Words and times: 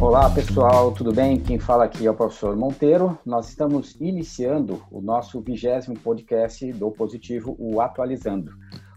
Olá 0.00 0.30
pessoal, 0.30 0.92
tudo 0.92 1.12
bem? 1.12 1.38
Quem 1.38 1.58
fala 1.58 1.84
aqui 1.84 2.06
é 2.06 2.10
o 2.10 2.14
professor 2.14 2.56
Monteiro. 2.56 3.18
Nós 3.24 3.50
estamos 3.50 3.94
iniciando 4.00 4.82
o 4.90 4.98
nosso 4.98 5.42
vigésimo 5.42 5.94
podcast 5.98 6.72
do 6.72 6.90
Positivo, 6.90 7.54
o 7.58 7.82
Atualizando. 7.82 8.50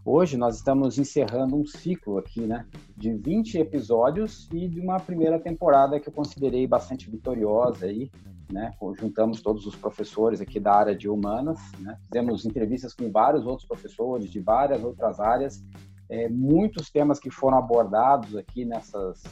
Hoje 0.06 0.38
nós 0.38 0.56
estamos 0.56 0.98
encerrando 0.98 1.58
um 1.58 1.66
ciclo 1.66 2.18
aqui, 2.18 2.48
né, 2.48 2.66
de 2.96 3.14
20 3.14 3.58
episódios 3.58 4.48
e 4.54 4.66
de 4.70 4.80
uma 4.80 4.98
primeira 4.98 5.38
temporada 5.38 6.00
que 6.00 6.08
eu 6.08 6.14
considerei 6.14 6.66
bastante 6.66 7.12
vitoriosa 7.12 7.86
aí, 7.86 8.10
né? 8.50 8.72
Juntamos 8.98 9.42
todos 9.42 9.68
os 9.68 9.76
professores 9.76 10.40
aqui 10.40 10.58
da 10.58 10.74
área 10.74 10.96
de 10.96 11.10
humanas, 11.10 11.60
né? 11.80 11.98
Fizemos 12.06 12.46
entrevistas 12.46 12.94
com 12.94 13.12
vários 13.12 13.46
outros 13.46 13.68
professores 13.68 14.32
de 14.32 14.40
várias 14.40 14.82
outras 14.82 15.20
áreas, 15.20 15.62
é, 16.10 16.30
muitos 16.30 16.90
temas 16.90 17.20
que 17.20 17.30
foram 17.30 17.58
abordados 17.58 18.38
aqui 18.38 18.64
nessas 18.64 19.24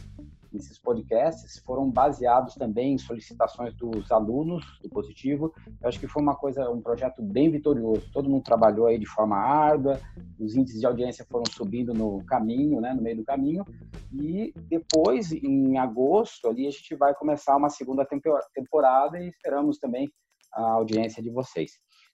esses 0.54 0.78
podcasts 0.78 1.60
foram 1.66 1.90
baseados 1.90 2.56
também 2.56 2.94
em 2.94 2.98
solicitações 2.98 3.74
dos 3.76 4.12
alunos 4.12 4.66
do 4.82 4.90
Positivo. 4.90 5.54
Eu 5.82 5.90
acho 5.90 6.00
que 6.00 6.08
foi 6.08 6.22
uma 6.22 6.36
coisa, 6.36 6.70
um 6.70 6.82
projeto 6.82 7.22
bem 7.22 7.50
vitorioso. 7.50 8.10
Todo 8.12 8.30
mundo 8.30 8.44
trabalhou 8.44 8.88
aí 8.88 8.98
de 8.98 9.06
forma 9.06 9.38
árdua, 9.38 10.00
os 10.40 10.56
índices 10.56 10.80
de 10.80 10.86
audiência 10.86 11.26
foram 11.30 11.46
subindo 11.50 11.94
no 11.94 12.24
caminho, 12.26 12.82
né, 12.82 12.94
no 12.94 13.02
meio 13.02 13.18
do 13.18 13.24
caminho. 13.24 13.66
E 14.12 14.54
depois, 14.68 15.32
em 15.32 15.78
agosto, 15.78 16.48
ali 16.48 16.68
a 16.68 16.72
gente 16.72 16.96
vai 16.96 17.14
começar 17.14 17.56
uma 17.56 17.70
segunda 17.70 18.06
temporada 18.54 19.20
e 19.20 19.30
esperamos 19.30 19.78
também 19.78 20.12
a 20.54 20.74
audiência 20.74 21.24
de 21.24 21.30
vocês. 21.30 21.72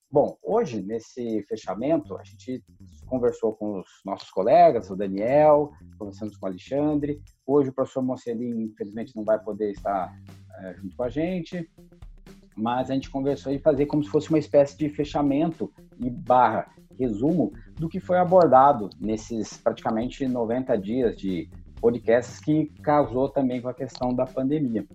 Bom, 0.09 0.37
hoje, 0.41 0.81
nesse 0.81 1.43
fechamento, 1.43 2.15
a 2.15 2.23
gente 2.23 2.63
conversou 3.07 3.53
com 3.53 3.79
os 3.79 3.87
nossos 4.05 4.29
colegas, 4.29 4.89
o 4.89 4.95
Daniel, 4.95 5.71
conversamos 5.97 6.37
com 6.37 6.45
o 6.45 6.49
Alexandre. 6.49 7.21
Hoje 7.45 7.69
o 7.69 7.73
professor 7.73 8.03
Mocelin, 8.03 8.63
infelizmente, 8.63 9.15
não 9.15 9.23
vai 9.23 9.39
poder 9.39 9.71
estar 9.71 10.13
é, 10.59 10.75
junto 10.75 10.95
com 10.95 11.03
a 11.03 11.09
gente, 11.09 11.69
mas 12.55 12.89
a 12.89 12.93
gente 12.93 13.09
conversou 13.09 13.51
e 13.51 13.59
fazer 13.59 13.85
como 13.85 14.03
se 14.03 14.09
fosse 14.09 14.29
uma 14.29 14.39
espécie 14.39 14.77
de 14.77 14.89
fechamento 14.89 15.71
e 15.99 16.09
barra 16.09 16.67
resumo 16.99 17.53
do 17.75 17.87
que 17.87 17.99
foi 17.99 18.17
abordado 18.17 18.89
nesses 18.99 19.57
praticamente 19.57 20.27
90 20.27 20.75
dias 20.77 21.15
de 21.15 21.49
podcasts 21.79 22.39
que 22.39 22.65
casou 22.81 23.29
também 23.29 23.61
com 23.61 23.69
a 23.69 23.73
questão 23.73 24.13
da 24.13 24.25
pandemia. 24.25 24.85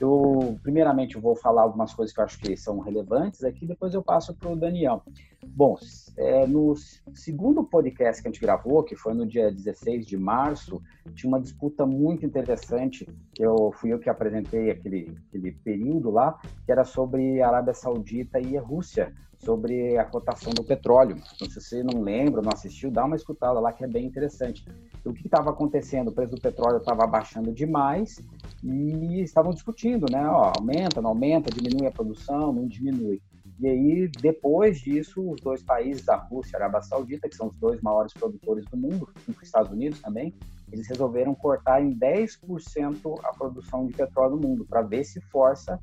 Eu, 0.00 0.58
primeiramente, 0.62 1.16
vou 1.16 1.36
falar 1.36 1.62
algumas 1.62 1.94
coisas 1.94 2.12
que 2.12 2.20
eu 2.20 2.24
acho 2.24 2.38
que 2.38 2.56
são 2.56 2.80
relevantes 2.80 3.44
aqui, 3.44 3.64
depois 3.64 3.94
eu 3.94 4.02
passo 4.02 4.34
para 4.34 4.50
o 4.50 4.56
Daniel. 4.56 5.02
Bom, 5.46 5.76
é, 6.16 6.46
no 6.46 6.74
segundo 7.14 7.64
podcast 7.64 8.22
que 8.22 8.28
a 8.28 8.30
gente 8.30 8.40
gravou, 8.40 8.82
que 8.84 8.94
foi 8.94 9.12
no 9.12 9.26
dia 9.26 9.50
16 9.50 10.06
de 10.06 10.16
março, 10.16 10.80
tinha 11.14 11.28
uma 11.28 11.40
disputa 11.40 11.84
muito 11.84 12.24
interessante, 12.24 13.06
que 13.34 13.44
eu 13.44 13.72
fui 13.72 13.92
eu 13.92 13.98
que 13.98 14.08
apresentei 14.08 14.70
aquele, 14.70 15.16
aquele 15.28 15.52
período 15.52 16.10
lá, 16.10 16.38
que 16.64 16.70
era 16.70 16.84
sobre 16.84 17.42
a 17.42 17.48
Arábia 17.48 17.74
Saudita 17.74 18.38
e 18.40 18.56
a 18.56 18.62
Rússia, 18.62 19.12
sobre 19.36 19.98
a 19.98 20.04
cotação 20.04 20.52
do 20.52 20.62
petróleo. 20.62 21.16
Então, 21.34 21.48
se 21.48 21.60
você 21.60 21.82
não 21.82 22.00
lembra, 22.00 22.40
não 22.40 22.52
assistiu, 22.52 22.92
dá 22.92 23.04
uma 23.04 23.16
escutada 23.16 23.58
lá 23.58 23.72
que 23.72 23.82
é 23.82 23.88
bem 23.88 24.06
interessante. 24.06 24.64
O 25.04 25.12
que 25.12 25.26
estava 25.26 25.50
acontecendo? 25.50 26.08
O 26.08 26.12
preço 26.12 26.36
do 26.36 26.40
petróleo 26.40 26.76
estava 26.76 27.04
baixando 27.06 27.52
demais 27.52 28.20
e 28.62 29.20
estavam 29.20 29.52
discutindo, 29.52 30.06
né? 30.10 30.24
Ó, 30.28 30.52
aumenta, 30.56 31.02
não 31.02 31.10
aumenta, 31.10 31.50
diminui 31.50 31.88
a 31.88 31.90
produção, 31.90 32.52
não 32.52 32.68
diminui. 32.68 33.20
E 33.62 33.68
aí, 33.68 34.08
depois 34.20 34.80
disso, 34.80 35.30
os 35.30 35.40
dois 35.40 35.62
países, 35.62 36.08
a 36.08 36.16
Rússia 36.16 36.56
e 36.56 36.56
a 36.56 36.64
Arábia 36.64 36.82
Saudita, 36.82 37.28
que 37.28 37.36
são 37.36 37.46
os 37.46 37.56
dois 37.56 37.80
maiores 37.80 38.12
produtores 38.12 38.64
do 38.64 38.76
mundo, 38.76 39.06
com 39.06 39.30
os 39.30 39.40
Estados 39.40 39.70
Unidos 39.70 40.00
também, 40.00 40.34
eles 40.72 40.88
resolveram 40.88 41.32
cortar 41.32 41.80
em 41.80 41.96
10% 41.96 43.20
a 43.22 43.32
produção 43.32 43.86
de 43.86 43.94
petróleo 43.94 44.34
no 44.34 44.48
mundo, 44.48 44.66
para 44.68 44.82
ver 44.82 45.04
se 45.04 45.20
força, 45.20 45.78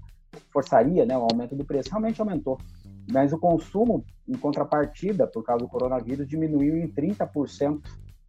forçaria 0.51 1.05
né, 1.05 1.17
o 1.17 1.21
aumento 1.21 1.55
do 1.55 1.63
preço. 1.63 1.89
Realmente 1.89 2.19
aumentou. 2.19 2.57
Mas 3.09 3.31
o 3.31 3.39
consumo, 3.39 4.03
em 4.27 4.37
contrapartida, 4.37 5.25
por 5.25 5.41
causa 5.41 5.63
do 5.63 5.69
coronavírus, 5.69 6.27
diminuiu 6.27 6.75
em 6.75 6.87
30%. 6.89 7.79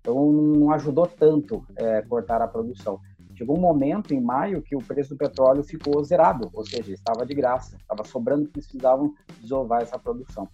Então, 0.00 0.32
não 0.32 0.70
ajudou 0.70 1.08
tanto 1.08 1.66
é, 1.74 2.02
cortar 2.02 2.40
a 2.40 2.46
produção. 2.46 3.00
Chegou 3.40 3.56
um 3.56 3.60
momento, 3.62 4.12
em 4.12 4.20
maio, 4.20 4.60
que 4.60 4.76
o 4.76 4.80
preço 4.80 5.14
do 5.14 5.16
petróleo 5.16 5.64
ficou 5.64 6.04
zerado, 6.04 6.50
ou 6.52 6.62
seja, 6.62 6.92
estava 6.92 7.24
de 7.24 7.32
graça, 7.32 7.74
estava 7.74 8.04
sobrando 8.04 8.44
que 8.44 8.52
precisavam 8.52 9.14
desovar 9.40 9.80
essa 9.80 9.98
produção. 9.98 10.46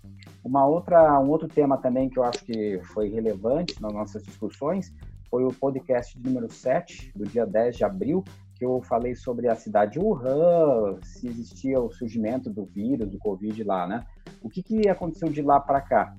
Uma 0.45 0.65
outra, 0.65 1.19
um 1.19 1.29
outro 1.29 1.49
tema 1.49 1.77
também 1.77 2.09
que 2.09 2.17
eu 2.17 2.23
acho 2.23 2.45
que 2.45 2.81
foi 2.95 3.09
relevante 3.09 3.83
nas 3.83 3.93
nossas 3.93 4.23
discussões 4.23 4.95
foi 5.29 5.43
o 5.45 5.49
podcast 5.49 6.17
número 6.21 6.49
7, 6.49 7.11
do 7.17 7.25
dia 7.25 7.45
10 7.45 7.77
de 7.77 7.85
abril, 7.85 8.23
que 8.55 8.65
eu 8.65 8.81
falei 8.83 9.17
sobre 9.17 9.49
a 9.49 9.57
cidade 9.57 9.95
de 9.95 9.99
Wuhan, 9.99 11.01
se 11.03 11.27
existia 11.27 11.81
o 11.81 11.91
surgimento 11.91 12.49
do 12.49 12.65
vírus, 12.67 13.11
do 13.11 13.19
Covid 13.19 13.65
lá, 13.65 13.89
né? 13.89 14.07
O 14.41 14.49
que, 14.49 14.63
que 14.63 14.89
aconteceu 14.89 15.29
de 15.29 15.43
lá 15.43 15.59
para 15.59 15.81
cá? 15.81 16.17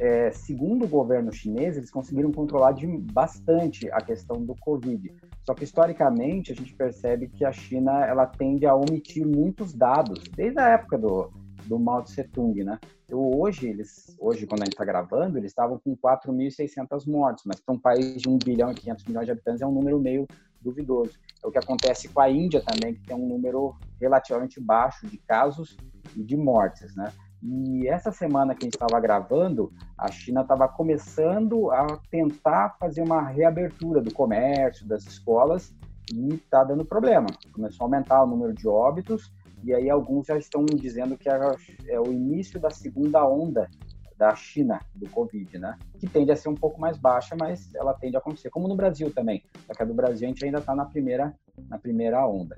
É, 0.00 0.32
segundo 0.32 0.84
o 0.84 0.88
governo 0.88 1.32
chinês, 1.32 1.76
eles 1.76 1.92
conseguiram 1.92 2.32
controlar 2.32 2.72
de 2.72 2.88
bastante 3.12 3.88
a 3.92 4.00
questão 4.00 4.44
do 4.44 4.56
Covid. 4.56 5.12
Só 5.44 5.54
que 5.54 5.64
historicamente 5.64 6.52
a 6.52 6.54
gente 6.54 6.74
percebe 6.74 7.28
que 7.28 7.44
a 7.44 7.52
China 7.52 8.04
ela 8.04 8.26
tende 8.26 8.66
a 8.66 8.74
omitir 8.74 9.26
muitos 9.26 9.72
dados 9.72 10.22
desde 10.36 10.60
a 10.60 10.68
época 10.68 10.98
do, 10.98 11.30
do 11.64 11.78
Mao 11.78 12.02
Tse 12.02 12.24
Tung, 12.24 12.62
né? 12.62 12.78
Eu, 13.08 13.18
hoje 13.18 13.68
eles, 13.68 14.14
hoje 14.20 14.46
quando 14.46 14.62
a 14.62 14.64
gente 14.66 14.74
está 14.74 14.84
gravando, 14.84 15.38
eles 15.38 15.50
estavam 15.50 15.78
com 15.78 15.96
4.600 15.96 17.06
mortes, 17.06 17.44
mas 17.46 17.60
para 17.60 17.74
um 17.74 17.78
país 17.78 18.20
de 18.20 18.28
1 18.28 18.38
bilhão 18.38 18.70
e 18.70 18.74
500 18.74 19.04
milhões 19.06 19.26
de 19.26 19.32
habitantes 19.32 19.62
é 19.62 19.66
um 19.66 19.72
número 19.72 19.98
meio 19.98 20.26
duvidoso. 20.60 21.18
É 21.42 21.46
o 21.46 21.50
que 21.50 21.58
acontece 21.58 22.08
com 22.08 22.20
a 22.20 22.28
Índia 22.28 22.60
também, 22.60 22.94
que 22.94 23.06
tem 23.06 23.16
um 23.16 23.26
número 23.26 23.74
relativamente 24.00 24.60
baixo 24.60 25.06
de 25.06 25.16
casos 25.18 25.76
e 26.16 26.22
de 26.22 26.36
mortes, 26.36 26.94
né? 26.94 27.12
E 27.42 27.86
essa 27.86 28.10
semana 28.10 28.54
que 28.54 28.64
a 28.64 28.66
gente 28.66 28.74
estava 28.74 29.00
gravando, 29.00 29.72
a 29.96 30.10
China 30.10 30.42
estava 30.42 30.66
começando 30.66 31.70
a 31.70 31.98
tentar 32.10 32.76
fazer 32.80 33.02
uma 33.02 33.22
reabertura 33.22 34.00
do 34.00 34.12
comércio, 34.12 34.86
das 34.86 35.04
escolas, 35.06 35.72
e 36.12 36.34
está 36.34 36.64
dando 36.64 36.84
problema. 36.84 37.26
Começou 37.52 37.84
a 37.84 37.86
aumentar 37.86 38.22
o 38.24 38.26
número 38.26 38.52
de 38.52 38.66
óbitos, 38.66 39.32
e 39.62 39.74
aí 39.74 39.88
alguns 39.88 40.26
já 40.26 40.36
estão 40.36 40.64
dizendo 40.64 41.16
que 41.16 41.28
é, 41.28 42.00
o 42.00 42.12
início 42.12 42.58
da 42.60 42.70
segunda 42.70 43.26
onda 43.26 43.68
da 44.16 44.34
China 44.34 44.80
do 44.94 45.08
Covid, 45.08 45.58
né? 45.58 45.78
Que 45.98 46.08
tende 46.08 46.32
a 46.32 46.36
ser 46.36 46.48
um 46.48 46.54
pouco 46.54 46.80
mais 46.80 46.98
baixa, 46.98 47.36
mas 47.38 47.72
ela 47.74 47.94
tende 47.94 48.16
a 48.16 48.18
acontecer, 48.18 48.50
como 48.50 48.66
no 48.66 48.74
Brasil 48.74 49.12
também. 49.14 49.44
Só 49.64 49.72
que 49.72 49.82
a 49.82 49.86
do 49.86 49.94
Brasil 49.94 50.26
a 50.26 50.28
gente 50.28 50.44
ainda 50.44 50.58
está 50.58 50.74
na 50.74 50.84
primeira, 50.84 51.32
na 51.68 51.78
primeira 51.78 52.26
onda. 52.26 52.56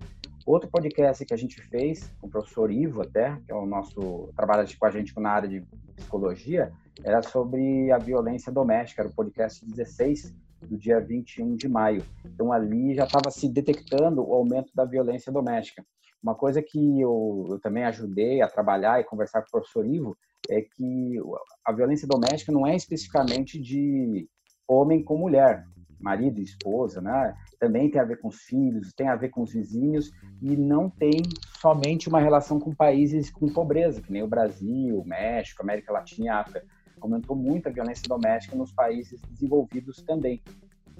Outro 0.50 0.68
podcast 0.68 1.24
que 1.24 1.32
a 1.32 1.36
gente 1.36 1.62
fez 1.62 2.12
com 2.20 2.26
o 2.26 2.30
professor 2.30 2.72
Ivo 2.72 3.02
até, 3.02 3.40
que 3.46 3.52
é 3.52 3.54
o 3.54 3.64
nosso 3.64 4.32
trabalha 4.34 4.66
com 4.76 4.84
a 4.84 4.90
gente 4.90 5.14
na 5.20 5.30
área 5.30 5.48
de 5.48 5.64
psicologia, 5.94 6.72
era 7.04 7.22
sobre 7.22 7.92
a 7.92 7.98
violência 7.98 8.50
doméstica, 8.50 9.02
era 9.02 9.08
o 9.08 9.14
podcast 9.14 9.64
16 9.64 10.34
do 10.62 10.76
dia 10.76 11.00
21 11.00 11.54
de 11.54 11.68
maio. 11.68 12.02
Então 12.24 12.52
ali 12.52 12.96
já 12.96 13.04
estava 13.04 13.30
se 13.30 13.48
detectando 13.48 14.28
o 14.28 14.34
aumento 14.34 14.74
da 14.74 14.84
violência 14.84 15.30
doméstica. 15.30 15.86
Uma 16.20 16.34
coisa 16.34 16.60
que 16.60 17.00
eu, 17.00 17.46
eu, 17.48 17.60
também 17.60 17.84
ajudei 17.84 18.42
a 18.42 18.48
trabalhar 18.48 19.00
e 19.00 19.04
conversar 19.04 19.42
com 19.42 19.46
o 19.46 19.52
professor 19.52 19.86
Ivo 19.86 20.16
é 20.50 20.62
que 20.62 21.16
a 21.64 21.70
violência 21.70 22.08
doméstica 22.08 22.50
não 22.50 22.66
é 22.66 22.74
especificamente 22.74 23.56
de 23.56 24.28
homem 24.66 25.04
com 25.04 25.16
mulher, 25.16 25.64
marido 26.00 26.40
e 26.40 26.44
esposa, 26.44 27.00
né? 27.00 27.34
Também 27.58 27.90
tem 27.90 28.00
a 28.00 28.04
ver 28.04 28.18
com 28.18 28.28
os 28.28 28.40
filhos, 28.42 28.92
tem 28.92 29.08
a 29.08 29.16
ver 29.16 29.28
com 29.28 29.42
os 29.42 29.52
vizinhos 29.52 30.10
e 30.40 30.56
não 30.56 30.88
tem 30.88 31.22
somente 31.60 32.08
uma 32.08 32.20
relação 32.20 32.58
com 32.58 32.74
países 32.74 33.30
com 33.30 33.46
pobreza, 33.48 34.00
que 34.00 34.12
nem 34.12 34.22
o 34.22 34.28
Brasil, 34.28 35.02
México, 35.04 35.62
América 35.62 35.92
Latina 35.92 36.26
e 36.26 36.28
África. 36.28 36.66
Aumentou 37.00 37.36
muito 37.36 37.68
a 37.68 37.72
violência 37.72 38.06
doméstica 38.08 38.56
nos 38.56 38.72
países 38.72 39.20
desenvolvidos 39.22 40.02
também 40.02 40.42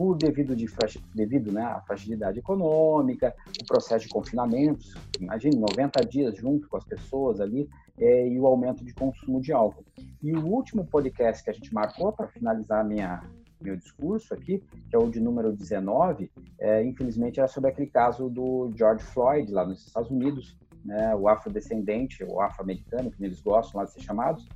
por 0.00 0.16
devido, 0.16 0.56
de, 0.56 0.66
devido 1.14 1.52
né, 1.52 1.62
à 1.62 1.79
fragilidade 1.82 2.38
econômica, 2.38 3.35
o 3.61 3.67
processo 3.67 4.06
de 4.06 4.11
confinamento, 4.11 4.82
imagine 5.20 5.56
90 5.56 6.06
dias 6.06 6.37
junto 6.38 6.67
com 6.70 6.79
as 6.79 6.85
pessoas 6.87 7.38
ali, 7.38 7.69
é, 7.99 8.26
e 8.26 8.41
o 8.41 8.47
aumento 8.47 8.82
de 8.82 8.94
consumo 8.94 9.43
de 9.43 9.52
álcool. 9.52 9.85
E 10.23 10.32
o 10.32 10.47
último 10.47 10.87
podcast 10.87 11.44
que 11.44 11.50
a 11.50 11.52
gente 11.52 11.75
marcou 11.75 12.12
para 12.14 12.29
finalizar 12.29 12.82
minha, 12.82 13.23
meu 13.62 13.77
discurso 13.77 14.33
aqui, 14.35 14.62
que 14.89 14.97
é 14.97 14.99
o 14.99 15.11
de 15.11 15.21
número 15.21 15.53
19, 15.53 16.31
é, 16.59 16.85
infelizmente 16.85 17.39
era 17.39 17.49
sobre 17.49 17.71
aquele 17.71 17.89
caso 17.89 18.29
do 18.29 18.71
George 18.77 19.05
Floyd 19.05 19.51
lá 19.53 19.67
nos 19.67 19.87
Estados 19.87 20.11
Unidos, 20.11 20.59
né, 20.85 21.15
o 21.15 21.29
afrodescendente, 21.29 22.25
o 22.25 22.41
afro-americano, 22.41 23.11
que 23.11 23.23
eles 23.23 23.41
gostam 23.41 23.81
lá 23.81 23.87
de 23.87 23.93
ser 23.93 24.01
chamados, 24.01 24.49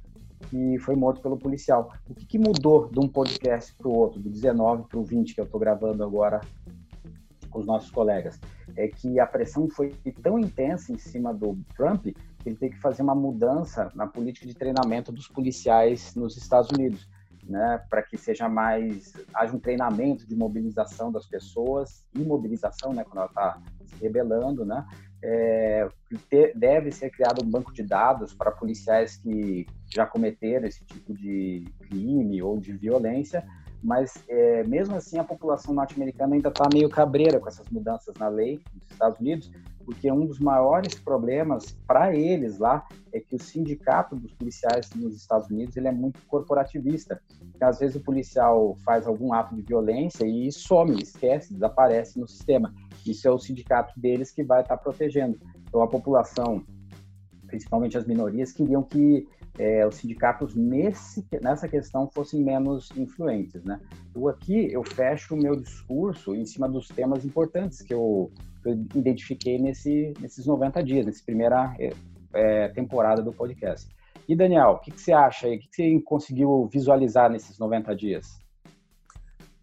que 0.48 0.78
foi 0.78 0.94
morto 0.94 1.20
pelo 1.20 1.36
policial. 1.36 1.92
O 2.08 2.14
que, 2.14 2.26
que 2.26 2.38
mudou 2.38 2.88
de 2.88 2.98
um 2.98 3.08
podcast 3.08 3.74
para 3.74 3.88
o 3.88 3.94
outro, 3.94 4.20
do 4.20 4.30
19 4.30 4.84
para 4.88 4.98
o 4.98 5.04
20, 5.04 5.34
que 5.34 5.40
eu 5.40 5.44
estou 5.44 5.60
gravando 5.60 6.02
agora 6.02 6.40
com 7.50 7.60
os 7.60 7.66
nossos 7.66 7.90
colegas? 7.90 8.38
É 8.76 8.88
que 8.88 9.20
a 9.20 9.26
pressão 9.26 9.68
foi 9.68 9.94
tão 10.22 10.38
intensa 10.38 10.92
em 10.92 10.98
cima 10.98 11.32
do 11.32 11.58
Trump 11.76 12.04
que 12.04 12.48
ele 12.48 12.56
teve 12.56 12.74
que 12.74 12.80
fazer 12.80 13.02
uma 13.02 13.14
mudança 13.14 13.90
na 13.94 14.06
política 14.06 14.46
de 14.46 14.54
treinamento 14.54 15.10
dos 15.10 15.28
policiais 15.28 16.14
nos 16.14 16.36
Estados 16.36 16.70
Unidos. 16.70 17.08
Né, 17.48 17.82
para 17.90 18.02
que 18.02 18.16
seja 18.16 18.48
mais 18.48 19.12
haja 19.34 19.54
um 19.54 19.58
treinamento 19.58 20.26
de 20.26 20.34
mobilização 20.34 21.12
das 21.12 21.26
pessoas, 21.26 22.04
imobilização, 22.14 22.92
né, 22.92 23.04
quando 23.04 23.18
ela 23.18 23.26
está 23.26 23.62
se 23.84 24.02
rebelando, 24.02 24.64
né, 24.64 24.86
é, 25.22 25.88
deve 26.54 26.90
ser 26.90 27.10
criado 27.10 27.44
um 27.44 27.50
banco 27.50 27.72
de 27.72 27.82
dados 27.82 28.34
para 28.34 28.50
policiais 28.50 29.16
que 29.16 29.66
já 29.88 30.04
cometeram 30.04 30.66
esse 30.66 30.84
tipo 30.84 31.14
de 31.14 31.64
crime 31.80 32.42
ou 32.42 32.58
de 32.58 32.72
violência, 32.72 33.42
mas 33.82 34.22
é, 34.28 34.64
mesmo 34.64 34.96
assim 34.96 35.18
a 35.18 35.24
população 35.24 35.74
norte-americana 35.74 36.34
ainda 36.34 36.48
está 36.48 36.68
meio 36.72 36.88
cabreira 36.88 37.40
com 37.40 37.48
essas 37.48 37.68
mudanças 37.70 38.14
na 38.18 38.28
lei 38.28 38.60
dos 38.72 38.90
Estados 38.90 39.18
Unidos, 39.18 39.50
porque 39.84 40.10
um 40.10 40.26
dos 40.26 40.38
maiores 40.38 40.94
problemas 40.94 41.76
para 41.86 42.14
eles 42.14 42.58
lá 42.58 42.86
é 43.12 43.20
que 43.20 43.36
o 43.36 43.38
sindicato 43.38 44.16
dos 44.16 44.32
policiais 44.32 44.90
nos 44.94 45.16
Estados 45.16 45.48
Unidos 45.50 45.76
ele 45.76 45.88
é 45.88 45.92
muito 45.92 46.20
corporativista. 46.26 47.20
Então, 47.54 47.68
às 47.68 47.78
vezes 47.78 47.96
o 47.96 48.00
policial 48.00 48.76
faz 48.84 49.06
algum 49.06 49.32
ato 49.32 49.54
de 49.54 49.62
violência 49.62 50.26
e 50.26 50.50
some, 50.50 51.00
esquece, 51.00 51.52
desaparece 51.52 52.18
no 52.18 52.26
sistema. 52.26 52.74
Isso 53.06 53.28
é 53.28 53.30
o 53.30 53.38
sindicato 53.38 53.98
deles 53.98 54.30
que 54.30 54.42
vai 54.42 54.62
estar 54.62 54.76
protegendo. 54.78 55.38
Então 55.68 55.82
a 55.82 55.88
população, 55.88 56.64
principalmente 57.46 57.98
as 57.98 58.06
minorias, 58.06 58.52
queriam 58.52 58.82
que 58.82 59.26
é, 59.58 59.86
os 59.86 59.96
sindicatos 59.96 60.54
nesse, 60.54 61.24
nessa 61.40 61.68
questão 61.68 62.08
fossem 62.12 62.42
menos 62.42 62.90
influentes, 62.96 63.62
né? 63.64 63.80
Aqui 64.28 64.72
eu 64.72 64.82
fecho 64.82 65.34
o 65.34 65.36
meu 65.36 65.54
discurso 65.56 66.34
em 66.34 66.44
cima 66.44 66.68
dos 66.68 66.88
temas 66.88 67.24
importantes 67.24 67.82
que 67.82 67.94
eu, 67.94 68.32
eu 68.64 68.72
identifiquei 68.94 69.58
nesse, 69.58 70.14
nesses 70.20 70.46
90 70.46 70.82
dias, 70.82 71.06
nessa 71.06 71.22
primeira 71.24 71.74
é, 71.78 71.92
é, 72.32 72.68
temporada 72.68 73.22
do 73.22 73.32
podcast. 73.32 73.88
E 74.28 74.34
Daniel, 74.34 74.70
o 74.70 74.78
que, 74.78 74.90
que, 74.90 75.00
você 75.00 75.12
acha 75.12 75.46
aí? 75.46 75.56
O 75.56 75.60
que, 75.60 75.68
que, 75.68 75.76
você 75.76 76.00
conseguiu 76.00 76.68
visualizar 76.72 77.30
nesses 77.30 77.58
90 77.58 77.94
dias? 77.94 78.38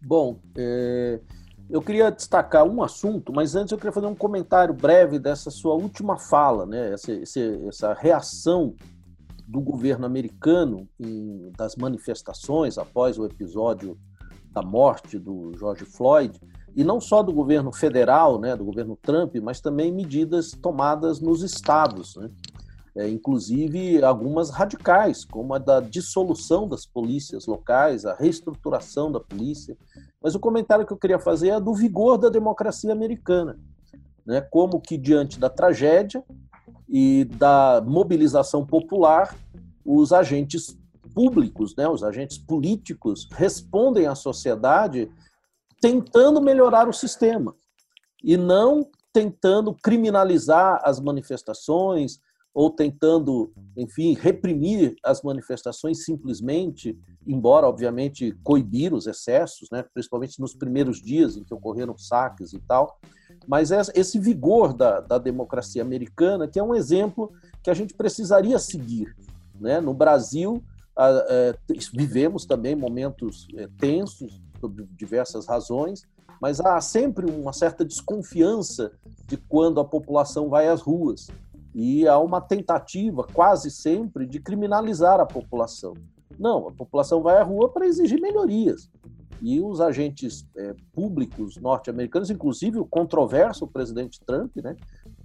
Bom, 0.00 0.38
é, 0.56 1.20
eu 1.68 1.80
queria 1.80 2.10
destacar 2.10 2.64
um 2.64 2.82
assunto, 2.82 3.32
mas 3.32 3.54
antes 3.54 3.72
eu 3.72 3.78
queria 3.78 3.92
fazer 3.92 4.06
um 4.06 4.14
comentário 4.14 4.74
breve 4.74 5.18
dessa 5.18 5.50
sua 5.50 5.74
última 5.74 6.18
fala, 6.18 6.66
né? 6.66 6.92
essa, 6.92 7.12
essa 7.68 7.94
reação 7.94 8.74
do 9.46 9.60
governo 9.60 10.06
americano 10.06 10.88
em, 10.98 11.50
das 11.56 11.76
manifestações 11.76 12.78
após 12.78 13.18
o 13.18 13.26
episódio 13.26 13.98
da 14.50 14.62
morte 14.62 15.18
do 15.18 15.52
George 15.58 15.84
Floyd, 15.84 16.38
e 16.74 16.82
não 16.82 17.00
só 17.00 17.22
do 17.22 17.32
governo 17.32 17.72
federal, 17.72 18.40
né, 18.40 18.56
do 18.56 18.64
governo 18.64 18.98
Trump, 19.00 19.36
mas 19.42 19.60
também 19.60 19.92
medidas 19.92 20.52
tomadas 20.52 21.20
nos 21.20 21.42
estados, 21.42 22.16
né? 22.16 22.30
é, 22.94 23.08
inclusive 23.08 24.02
algumas 24.04 24.50
radicais, 24.50 25.24
como 25.24 25.54
a 25.54 25.58
da 25.58 25.80
dissolução 25.80 26.68
das 26.68 26.84
polícias 26.84 27.46
locais, 27.46 28.04
a 28.04 28.14
reestruturação 28.14 29.10
da 29.10 29.18
polícia. 29.18 29.76
Mas 30.22 30.34
o 30.34 30.40
comentário 30.40 30.86
que 30.86 30.92
eu 30.92 30.98
queria 30.98 31.18
fazer 31.18 31.48
é 31.50 31.60
do 31.60 31.74
vigor 31.74 32.18
da 32.18 32.28
democracia 32.28 32.92
americana, 32.92 33.58
né? 34.26 34.40
como 34.40 34.80
que 34.80 34.98
diante 34.98 35.38
da 35.38 35.48
tragédia 35.48 36.22
e 36.88 37.24
da 37.24 37.82
mobilização 37.84 38.66
popular, 38.66 39.34
os 39.84 40.12
agentes 40.12 40.76
públicos, 41.14 41.74
né, 41.76 41.86
os 41.88 42.02
agentes 42.02 42.38
políticos 42.38 43.28
respondem 43.32 44.06
à 44.06 44.14
sociedade 44.14 45.10
tentando 45.82 46.40
melhorar 46.40 46.88
o 46.88 46.92
sistema 46.92 47.56
e 48.22 48.36
não 48.36 48.88
tentando 49.12 49.74
criminalizar 49.74 50.80
as 50.84 51.00
manifestações 51.00 52.20
ou 52.54 52.70
tentando, 52.70 53.52
enfim, 53.76 54.14
reprimir 54.14 54.94
as 55.02 55.22
manifestações 55.22 56.04
simplesmente, 56.04 56.96
embora 57.26 57.66
obviamente 57.66 58.30
coibir 58.44 58.94
os 58.94 59.06
excessos, 59.06 59.68
né, 59.72 59.84
principalmente 59.92 60.38
nos 60.38 60.54
primeiros 60.54 61.02
dias 61.02 61.36
em 61.36 61.42
que 61.42 61.54
ocorreram 61.54 61.98
saques 61.98 62.52
e 62.52 62.60
tal, 62.60 63.00
mas 63.48 63.70
esse 63.94 64.20
vigor 64.20 64.72
da, 64.74 65.00
da 65.00 65.18
democracia 65.18 65.82
americana, 65.82 66.46
que 66.46 66.60
é 66.60 66.62
um 66.62 66.74
exemplo 66.74 67.32
que 67.62 67.70
a 67.70 67.74
gente 67.74 67.94
precisaria 67.94 68.58
seguir. 68.58 69.16
Né? 69.58 69.80
No 69.80 69.94
Brasil, 69.94 70.62
vivemos 71.92 72.44
também 72.44 72.74
momentos 72.74 73.46
é, 73.56 73.68
tensos, 73.78 74.40
por 74.60 74.70
diversas 74.96 75.46
razões, 75.46 76.06
mas 76.40 76.60
há 76.60 76.80
sempre 76.80 77.30
uma 77.30 77.52
certa 77.52 77.84
desconfiança 77.84 78.92
de 79.26 79.36
quando 79.36 79.80
a 79.80 79.84
população 79.84 80.48
vai 80.48 80.68
às 80.68 80.80
ruas. 80.80 81.28
E 81.74 82.06
há 82.06 82.18
uma 82.18 82.40
tentativa, 82.40 83.24
quase 83.32 83.70
sempre, 83.70 84.26
de 84.26 84.38
criminalizar 84.38 85.20
a 85.20 85.26
população. 85.26 85.94
Não, 86.38 86.68
a 86.68 86.72
população 86.72 87.22
vai 87.22 87.38
à 87.38 87.42
rua 87.42 87.68
para 87.68 87.86
exigir 87.86 88.20
melhorias 88.20 88.90
e 89.42 89.60
os 89.60 89.80
agentes 89.80 90.46
é, 90.56 90.74
públicos 90.92 91.56
norte-americanos, 91.56 92.30
inclusive 92.30 92.78
o 92.78 92.86
controverso 92.86 93.66
presidente 93.66 94.20
Trump, 94.24 94.56
né, 94.58 94.76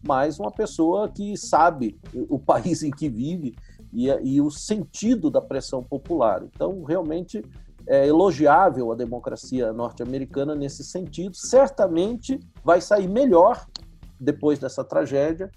mas 0.06 0.40
uma 0.40 0.52
pessoa 0.52 1.08
que 1.08 1.38
sabe 1.38 2.00
o 2.28 2.40
país 2.40 2.82
em 2.82 2.90
que 2.90 3.08
vive 3.08 3.56
e, 3.94 4.08
e 4.08 4.42
o 4.42 4.50
sentido 4.50 5.30
da 5.30 5.42
pressão 5.42 5.84
popular. 5.84 6.44
Então, 6.44 6.84
realmente 6.84 7.44
é 7.88 8.06
elogiável 8.08 8.92
a 8.92 8.96
democracia 8.96 9.72
norte-americana 9.72 10.54
nesse 10.54 10.84
sentido. 10.84 11.36
Certamente 11.36 12.40
vai 12.64 12.82
sair 12.82 13.08
melhor 13.08 13.66
depois 14.20 14.60
dessa 14.60 14.84
tragédia 14.84 15.50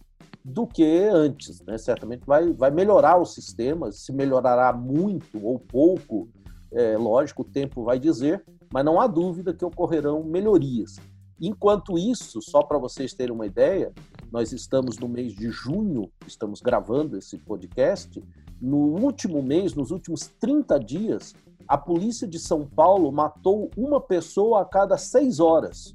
do 0.45 0.67
que 0.67 1.09
antes. 1.09 1.61
Né? 1.63 1.77
Certamente 1.77 2.25
vai, 2.25 2.53
vai 2.53 2.71
melhorar 2.71 3.17
o 3.17 3.27
sistema, 3.27 3.91
se 3.91 4.13
melhorará 4.13 4.73
muito 4.73 5.45
ou 5.45 5.59
pouco, 5.59 6.29
é, 6.73 6.97
lógico, 6.97 7.43
o 7.43 7.45
tempo 7.45 7.83
vai 7.83 7.99
dizer, 7.99 8.45
mas 8.73 8.85
não 8.85 9.01
há 9.01 9.07
dúvida 9.07 9.53
que 9.53 9.65
ocorrerão 9.65 10.23
melhorias. 10.23 10.97
Enquanto 11.41 11.99
isso, 11.99 12.41
só 12.43 12.63
para 12.63 12.79
vocês 12.79 13.13
terem 13.15 13.35
uma 13.35 13.47
ideia, 13.47 13.93
nós 14.31 14.53
estamos 14.53 14.99
no 14.99 15.09
mês 15.09 15.35
de 15.35 15.51
junho, 15.51 16.11
estamos 16.27 16.61
gravando 16.61 17.17
esse 17.17 17.37
podcast. 17.39 18.23
No 18.61 18.77
último 18.77 19.43
mês, 19.43 19.75
nos 19.75 19.91
últimos 19.91 20.29
30 20.39 20.79
dias, 20.79 21.35
a 21.67 21.77
polícia 21.77 22.27
de 22.27 22.39
São 22.39 22.67
Paulo 22.67 23.11
matou 23.11 23.71
uma 23.77 24.01
pessoa 24.01 24.63
a 24.63 24.65
cada 24.65 24.97
seis 24.97 25.41
horas. 25.41 25.95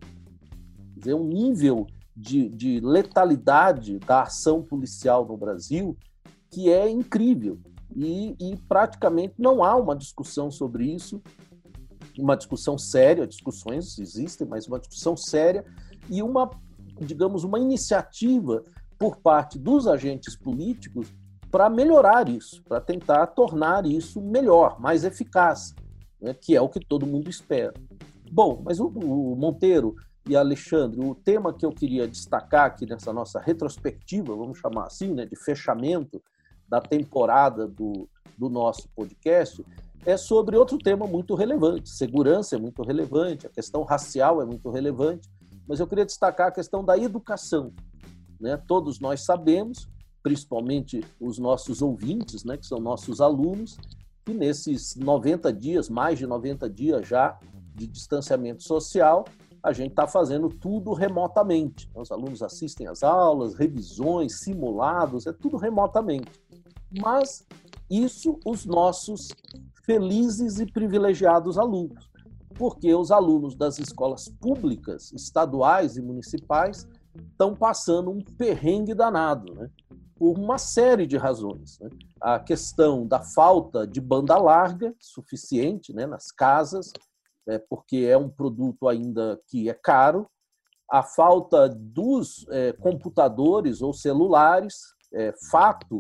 Quer 0.94 1.00
dizer, 1.00 1.14
um 1.14 1.26
nível 1.26 1.88
de, 2.16 2.50
de 2.50 2.80
letalidade 2.80 4.00
da 4.00 4.24
ação 4.24 4.62
policial 4.62 5.26
no 5.26 5.36
Brasil 5.36 5.98
que 6.50 6.72
é 6.72 6.90
incrível. 6.90 7.60
E, 7.96 8.36
e, 8.40 8.58
praticamente 8.68 9.36
não 9.38 9.64
há 9.64 9.76
uma 9.76 9.96
discussão 9.96 10.50
sobre 10.50 10.86
isso, 10.86 11.22
uma 12.18 12.36
discussão 12.36 12.78
séria, 12.78 13.28
discussões 13.28 14.00
existem, 14.00 14.48
mas 14.48 14.68
uma 14.68 14.80
discussão 14.80 15.16
séria 15.16 15.66
e 16.10 16.22
uma, 16.22 16.50
digamos, 17.02 17.44
uma 17.44 17.60
iniciativa 17.60 18.64
por 18.98 19.18
parte 19.18 19.60
dos 19.60 19.88
agentes 19.88 20.36
políticos 20.36 21.14
para 21.52 21.70
melhorar 21.70 22.28
isso, 22.28 22.62
para 22.64 22.82
tentar 22.82 23.28
tornar 23.28 23.86
isso 23.86 24.22
melhor, 24.22 24.80
mais 24.80 25.04
eficaz, 25.04 25.74
né, 26.20 26.34
que 26.34 26.56
é 26.56 26.62
o 26.62 26.70
que 26.70 26.80
todo 26.80 27.06
mundo 27.06 27.30
espera. 27.30 27.74
Bom, 28.32 28.62
mas 28.64 28.80
o, 28.80 28.88
o 28.88 29.36
Monteiro 29.36 29.96
e 30.28 30.36
Alexandre, 30.36 31.00
o 31.00 31.16
tema 31.16 31.54
que 31.54 31.66
eu 31.66 31.72
queria 31.72 32.08
destacar 32.08 32.66
aqui 32.66 32.86
nessa 32.86 33.14
nossa 33.14 33.40
retrospectiva, 33.40 34.36
vamos 34.36 34.58
chamar 34.58 34.88
assim, 34.88 35.14
né, 35.14 35.26
de 35.26 35.36
fechamento 35.36 36.22
da 36.68 36.82
temporada 36.82 37.68
do, 37.68 38.10
do 38.38 38.50
nosso 38.50 38.90
podcast 38.90 39.64
é 40.06 40.18
sobre 40.18 40.56
outro 40.56 40.78
tema 40.78 41.08
muito 41.08 41.34
relevante. 41.36 41.90
Segurança 41.90 42.56
é 42.56 42.60
muito 42.60 42.84
relevante, 42.84 43.48
a 43.48 43.50
questão 43.50 43.84
racial 43.84 44.42
é 44.42 44.46
muito 44.46 44.70
relevante, 44.70 45.28
mas 45.68 45.80
eu 45.80 45.88
queria 45.88 46.06
destacar 46.06 46.48
a 46.48 46.52
questão 46.52 46.84
da 46.84 46.98
educação. 46.98 47.74
Né? 48.40 48.58
Todos 48.68 49.00
nós 49.00 49.22
sabemos, 49.22 49.90
principalmente 50.22 51.04
os 51.20 51.38
nossos 51.38 51.82
ouvintes, 51.82 52.44
né, 52.44 52.58
que 52.58 52.66
são 52.66 52.80
nossos 52.80 53.22
alunos, 53.22 53.78
que 54.24 54.34
nesses 54.34 54.96
90 54.96 55.54
dias, 55.54 55.90
mais 55.90 56.18
de 56.18 56.26
90 56.26 56.70
dias 56.70 57.08
já 57.08 57.38
de 57.76 57.88
distanciamento 57.88 58.64
social, 58.64 59.26
a 59.62 59.74
gente 59.74 59.92
está 59.92 60.08
fazendo 60.08 60.50
tudo 60.50 60.94
remotamente. 60.94 61.90
Os 61.96 62.12
alunos 62.12 62.42
assistem 62.42 62.88
às 62.88 63.04
aulas, 63.04 63.56
revisões, 63.56 64.40
simulados, 64.40 65.26
é 65.26 65.34
tudo 65.34 65.58
remotamente 65.58 66.32
mas 67.00 67.46
isso 67.90 68.40
os 68.46 68.66
nossos 68.66 69.28
felizes 69.86 70.60
e 70.60 70.66
privilegiados 70.66 71.58
alunos, 71.58 72.10
porque 72.58 72.94
os 72.94 73.12
alunos 73.12 73.56
das 73.56 73.80
escolas 73.80 74.30
públicas, 74.30 75.12
estaduais 75.12 75.98
e 75.98 76.02
municipais 76.02 76.88
estão 77.32 77.56
passando 77.56 78.10
um 78.10 78.22
perrengue 78.22 78.94
danado, 78.94 79.54
né? 79.54 79.70
por 80.16 80.38
uma 80.38 80.58
série 80.58 81.06
de 81.06 81.18
razões. 81.18 81.78
Né? 81.80 81.90
A 82.22 82.40
questão 82.40 83.06
da 83.06 83.22
falta 83.22 83.86
de 83.86 84.00
banda 84.00 84.38
larga 84.38 84.96
suficiente 85.00 85.94
né, 85.94 86.06
nas 86.06 86.32
casas, 86.32 86.92
é, 87.48 87.60
porque 87.60 87.98
é 87.98 88.18
um 88.18 88.30
produto 88.30 88.88
ainda 88.88 89.40
que 89.48 89.70
é 89.70 89.74
caro, 89.74 90.28
a 90.90 91.04
falta 91.04 91.68
dos 91.68 92.46
é, 92.50 92.72
computadores 92.74 93.82
ou 93.82 93.94
celulares, 93.94 94.94
é, 95.14 95.34
fato 95.50 96.00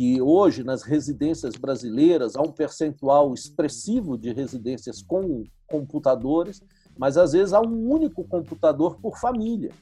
que 0.00 0.18
hoje 0.22 0.64
nas 0.64 0.82
residências 0.82 1.56
brasileiras 1.56 2.34
há 2.34 2.40
um 2.40 2.50
percentual 2.50 3.34
expressivo 3.34 4.16
de 4.16 4.32
residências 4.32 5.02
com 5.02 5.44
computadores, 5.66 6.62
mas 6.96 7.18
às 7.18 7.32
vezes 7.32 7.52
há 7.52 7.60
um 7.60 7.86
único 7.86 8.24
computador 8.24 8.96
por 8.98 9.18
família. 9.18 9.72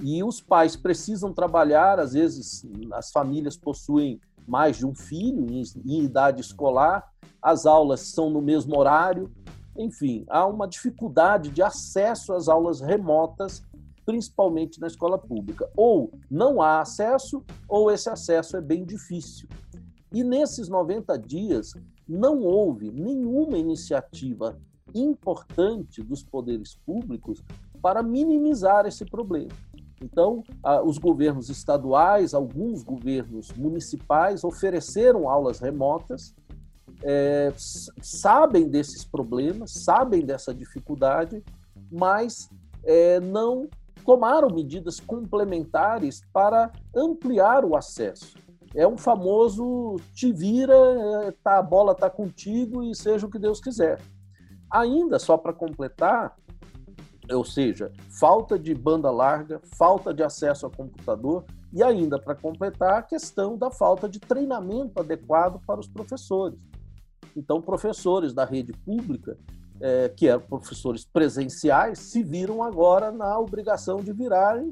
E 0.00 0.24
os 0.24 0.40
pais 0.40 0.74
precisam 0.74 1.34
trabalhar, 1.34 2.00
às 2.00 2.14
vezes 2.14 2.66
as 2.94 3.10
famílias 3.10 3.54
possuem 3.54 4.18
mais 4.48 4.78
de 4.78 4.86
um 4.86 4.94
filho 4.94 5.46
em, 5.50 5.62
em 5.84 6.02
idade 6.02 6.40
escolar, 6.40 7.06
as 7.42 7.66
aulas 7.66 8.00
são 8.00 8.30
no 8.30 8.40
mesmo 8.40 8.74
horário, 8.78 9.30
enfim, 9.76 10.24
há 10.30 10.46
uma 10.46 10.66
dificuldade 10.66 11.50
de 11.50 11.62
acesso 11.62 12.32
às 12.32 12.48
aulas 12.48 12.80
remotas, 12.80 13.62
principalmente 14.04 14.80
na 14.80 14.86
escola 14.86 15.18
pública. 15.18 15.68
Ou 15.76 16.12
não 16.30 16.60
há 16.60 16.80
acesso, 16.80 17.42
ou 17.68 17.90
esse 17.90 18.08
acesso 18.08 18.56
é 18.56 18.60
bem 18.60 18.84
difícil. 18.84 19.48
E 20.12 20.22
nesses 20.22 20.68
90 20.68 21.18
dias, 21.18 21.72
não 22.08 22.42
houve 22.42 22.90
nenhuma 22.90 23.56
iniciativa 23.56 24.58
importante 24.94 26.02
dos 26.02 26.22
poderes 26.22 26.74
públicos 26.84 27.42
para 27.80 28.02
minimizar 28.02 28.86
esse 28.86 29.04
problema. 29.04 29.50
Então, 30.02 30.42
os 30.84 30.98
governos 30.98 31.48
estaduais, 31.48 32.34
alguns 32.34 32.82
governos 32.82 33.52
municipais 33.52 34.42
ofereceram 34.42 35.28
aulas 35.28 35.60
remotas, 35.60 36.34
é, 37.04 37.52
sabem 37.56 38.68
desses 38.68 39.04
problemas, 39.04 39.72
sabem 39.72 40.24
dessa 40.24 40.52
dificuldade, 40.52 41.42
mas 41.90 42.50
é, 42.84 43.20
não 43.20 43.68
tomaram 44.04 44.48
medidas 44.48 45.00
complementares 45.00 46.22
para 46.32 46.70
ampliar 46.94 47.64
o 47.64 47.76
acesso. 47.76 48.36
É 48.74 48.86
um 48.86 48.96
famoso 48.96 49.96
te 50.14 50.32
vira, 50.32 50.74
tá, 51.42 51.58
a 51.58 51.62
bola 51.62 51.92
está 51.92 52.08
contigo 52.08 52.82
e 52.82 52.94
seja 52.94 53.26
o 53.26 53.30
que 53.30 53.38
Deus 53.38 53.60
quiser. 53.60 54.00
Ainda, 54.70 55.18
só 55.18 55.36
para 55.36 55.52
completar, 55.52 56.34
ou 57.30 57.44
seja, 57.44 57.92
falta 58.18 58.58
de 58.58 58.74
banda 58.74 59.10
larga, 59.10 59.60
falta 59.76 60.12
de 60.14 60.22
acesso 60.22 60.66
a 60.66 60.70
computador 60.70 61.44
e 61.72 61.82
ainda 61.82 62.18
para 62.18 62.34
completar 62.34 62.98
a 62.98 63.02
questão 63.02 63.56
da 63.56 63.70
falta 63.70 64.08
de 64.08 64.18
treinamento 64.18 65.00
adequado 65.00 65.60
para 65.66 65.80
os 65.80 65.88
professores. 65.88 66.60
Então, 67.36 67.62
professores 67.62 68.32
da 68.32 68.44
rede 68.44 68.72
pública, 68.72 69.38
é, 69.82 70.08
que 70.08 70.28
eram 70.28 70.40
professores 70.40 71.04
presenciais, 71.04 71.98
se 71.98 72.22
viram 72.22 72.62
agora 72.62 73.10
na 73.10 73.38
obrigação 73.38 74.00
de 74.02 74.12
virarem 74.12 74.70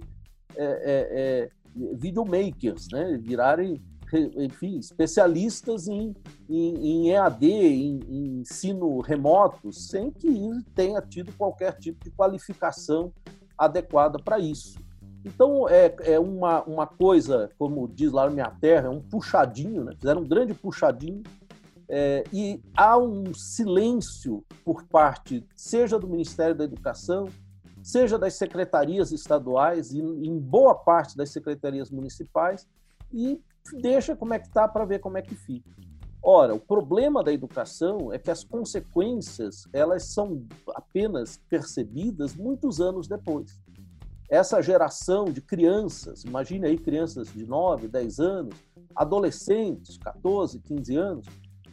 é, 0.57 0.65
é, 0.65 1.09
é 1.13 1.51
videomakers, 1.95 2.89
né? 2.93 3.19
virarem 3.21 3.81
enfim, 4.37 4.79
especialistas 4.79 5.87
em, 5.87 6.15
em, 6.49 6.75
em 6.87 7.11
EAD, 7.11 7.47
em, 7.47 8.01
em, 8.09 8.41
ensino 8.41 9.01
remoto, 9.01 9.73
sem 9.73 10.11
que 10.11 10.29
tenha 10.75 11.01
tido 11.01 11.33
qualquer 11.37 11.79
tipo 11.79 12.03
de 12.05 12.11
qualificação 12.11 13.13
adequada 13.57 14.19
para 14.19 14.39
isso. 14.39 14.79
Então, 15.25 15.69
é, 15.69 15.95
é 16.01 16.19
uma, 16.19 16.63
uma 16.65 16.87
coisa, 16.87 17.51
como 17.59 17.87
diz 17.87 18.11
lá 18.11 18.25
na 18.25 18.31
minha 18.31 18.51
terra, 18.61 18.87
é 18.87 18.91
um 18.91 19.03
puxadinho, 19.03 19.85
né? 19.85 19.93
fizeram 19.97 20.23
um 20.23 20.27
grande 20.27 20.55
puxadinho, 20.55 21.23
é, 21.93 22.23
e 22.33 22.63
há 22.77 22.97
um 22.97 23.35
silêncio 23.35 24.45
por 24.65 24.85
parte, 24.85 25.45
seja 25.57 25.99
do 25.99 26.07
Ministério 26.07 26.55
da 26.55 26.63
Educação, 26.63 27.29
seja 27.83 28.17
das 28.17 28.35
secretarias 28.35 29.11
estaduais 29.11 29.93
e 29.93 29.99
em 29.99 30.39
boa 30.39 30.75
parte 30.75 31.17
das 31.17 31.31
secretarias 31.31 31.91
municipais, 31.91 32.69
e 33.13 33.41
deixa 33.81 34.15
como 34.15 34.33
é 34.33 34.39
que 34.39 34.47
está 34.47 34.69
para 34.69 34.85
ver 34.85 35.01
como 35.01 35.19
é 35.19 35.23
que 35.23 35.35
fica. 35.35 35.69
Ora, 36.23 36.55
o 36.55 36.61
problema 36.61 37.25
da 37.25 37.33
educação 37.33 38.13
é 38.13 38.19
que 38.19 38.31
as 38.31 38.45
consequências 38.45 39.67
elas 39.73 40.05
são 40.05 40.47
apenas 40.75 41.41
percebidas 41.49 42.37
muitos 42.37 42.81
anos 42.81 43.09
depois. 43.09 43.59
Essa 44.29 44.63
geração 44.63 45.25
de 45.25 45.41
crianças, 45.41 46.23
imagine 46.23 46.67
aí 46.67 46.79
crianças 46.79 47.33
de 47.33 47.45
9, 47.45 47.89
10 47.89 48.21
anos, 48.21 48.55
adolescentes, 48.95 49.99
14, 49.99 50.61
15 50.61 50.97
anos, 50.97 51.27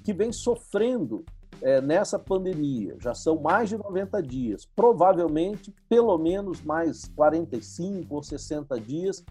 que 0.08 0.14
vem 0.14 0.32
sofrendo 0.32 1.26
é, 1.62 1.82
nessa 1.82 2.18
pandemia. 2.18 2.96
Já 2.98 3.14
são 3.14 3.42
mais 3.42 3.68
de 3.68 3.78
90 3.78 4.24
dias, 4.24 4.66
provavelmente 4.74 5.76
pelo 5.90 6.18
menos 6.18 6.62
mais 6.62 7.10
45 7.14 8.16
ou 8.16 8.24
60 8.24 8.80
dias 8.80 9.22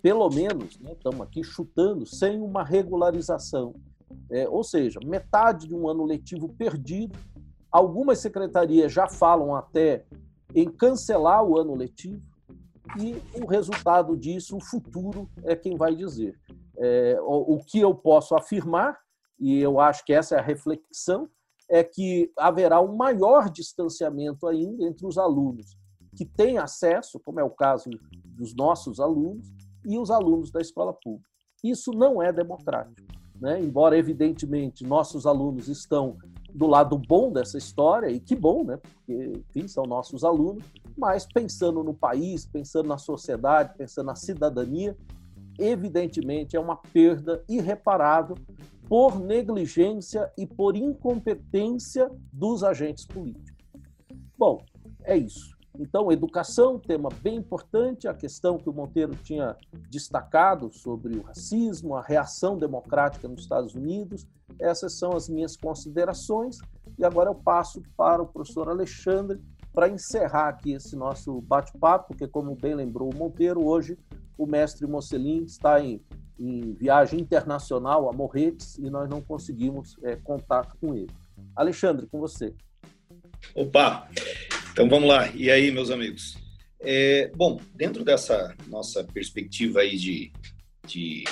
pelo 0.00 0.28
menos, 0.28 0.78
né, 0.78 0.92
estamos 0.92 1.20
aqui 1.22 1.42
chutando, 1.42 2.06
sem 2.06 2.40
uma 2.40 2.62
regularização. 2.62 3.74
É, 4.30 4.48
ou 4.48 4.62
seja, 4.62 5.00
metade 5.04 5.66
de 5.66 5.74
um 5.74 5.88
ano 5.88 6.04
letivo 6.04 6.48
perdido. 6.48 7.18
Algumas 7.72 8.20
secretarias 8.20 8.92
já 8.92 9.08
falam 9.08 9.56
até 9.56 10.04
em 10.54 10.70
cancelar 10.70 11.42
o 11.42 11.58
ano 11.58 11.74
letivo, 11.74 12.22
e 13.00 13.16
o 13.42 13.46
resultado 13.46 14.16
disso, 14.16 14.58
o 14.58 14.60
futuro 14.60 15.28
é 15.42 15.56
quem 15.56 15.76
vai 15.76 15.96
dizer. 15.96 16.38
É, 16.76 17.18
o, 17.20 17.54
o 17.54 17.64
que 17.64 17.80
eu 17.80 17.92
posso 17.94 18.36
afirmar, 18.36 18.96
e 19.44 19.60
eu 19.60 19.78
acho 19.78 20.02
que 20.06 20.14
essa 20.14 20.36
é 20.36 20.38
a 20.38 20.42
reflexão, 20.42 21.28
é 21.68 21.84
que 21.84 22.32
haverá 22.34 22.80
um 22.80 22.96
maior 22.96 23.50
distanciamento 23.50 24.46
ainda 24.46 24.86
entre 24.86 25.06
os 25.06 25.18
alunos 25.18 25.76
que 26.16 26.24
têm 26.24 26.56
acesso, 26.56 27.20
como 27.20 27.40
é 27.40 27.44
o 27.44 27.50
caso 27.50 27.90
dos 28.24 28.54
nossos 28.54 28.98
alunos, 29.00 29.46
e 29.84 29.98
os 29.98 30.10
alunos 30.10 30.50
da 30.50 30.62
escola 30.62 30.94
pública. 30.94 31.28
Isso 31.62 31.90
não 31.90 32.22
é 32.22 32.32
democrático. 32.32 33.06
Né? 33.38 33.60
Embora, 33.60 33.98
evidentemente, 33.98 34.82
nossos 34.82 35.26
alunos 35.26 35.68
estão 35.68 36.16
do 36.50 36.66
lado 36.66 36.96
bom 36.96 37.30
dessa 37.30 37.58
história, 37.58 38.08
e 38.08 38.20
que 38.20 38.34
bom, 38.34 38.64
né? 38.64 38.78
porque 38.78 39.42
enfim, 39.50 39.68
são 39.68 39.84
nossos 39.84 40.24
alunos, 40.24 40.64
mas 40.96 41.26
pensando 41.26 41.84
no 41.84 41.92
país, 41.92 42.46
pensando 42.46 42.88
na 42.88 42.96
sociedade, 42.96 43.76
pensando 43.76 44.06
na 44.06 44.14
cidadania, 44.14 44.96
evidentemente 45.58 46.56
é 46.56 46.60
uma 46.60 46.76
perda 46.76 47.44
irreparável 47.46 48.36
por 48.88 49.18
negligência 49.18 50.30
e 50.36 50.46
por 50.46 50.76
incompetência 50.76 52.10
dos 52.32 52.62
agentes 52.62 53.06
políticos. 53.06 53.52
Bom, 54.36 54.64
é 55.02 55.16
isso. 55.16 55.54
Então, 55.78 56.12
educação, 56.12 56.78
tema 56.78 57.08
bem 57.20 57.36
importante, 57.36 58.06
a 58.06 58.14
questão 58.14 58.56
que 58.56 58.70
o 58.70 58.72
Monteiro 58.72 59.14
tinha 59.16 59.56
destacado 59.90 60.72
sobre 60.72 61.16
o 61.16 61.22
racismo, 61.22 61.96
a 61.96 62.02
reação 62.02 62.56
democrática 62.56 63.26
nos 63.26 63.42
Estados 63.42 63.74
Unidos. 63.74 64.24
Essas 64.60 64.96
são 64.96 65.16
as 65.16 65.28
minhas 65.28 65.56
considerações. 65.56 66.58
E 66.96 67.04
agora 67.04 67.30
eu 67.30 67.34
passo 67.34 67.82
para 67.96 68.22
o 68.22 68.26
professor 68.26 68.68
Alexandre 68.68 69.40
para 69.72 69.88
encerrar 69.88 70.48
aqui 70.50 70.72
esse 70.72 70.94
nosso 70.94 71.40
bate-papo, 71.40 72.08
porque, 72.08 72.28
como 72.28 72.54
bem 72.54 72.76
lembrou 72.76 73.12
o 73.12 73.16
Monteiro, 73.16 73.66
hoje 73.66 73.98
o 74.38 74.46
mestre 74.46 74.86
Mocelin 74.86 75.42
está 75.42 75.80
em, 75.80 76.00
em 76.38 76.74
viagem 76.74 77.20
internacional 77.20 78.08
a 78.08 78.12
Morretes 78.12 78.78
e 78.78 78.90
nós 78.90 79.08
não 79.08 79.20
conseguimos 79.20 79.96
é, 80.02 80.16
contato 80.16 80.76
com 80.80 80.94
ele. 80.94 81.10
Alexandre, 81.54 82.06
com 82.06 82.18
você. 82.18 82.54
Opa! 83.54 84.08
Então 84.72 84.88
vamos 84.88 85.08
lá. 85.08 85.28
E 85.30 85.50
aí, 85.50 85.70
meus 85.70 85.90
amigos? 85.90 86.36
É, 86.80 87.30
bom, 87.34 87.60
dentro 87.74 88.04
dessa 88.04 88.54
nossa 88.68 89.04
perspectiva 89.04 89.80
aí 89.80 89.96
de, 89.96 90.32
de 90.86 91.24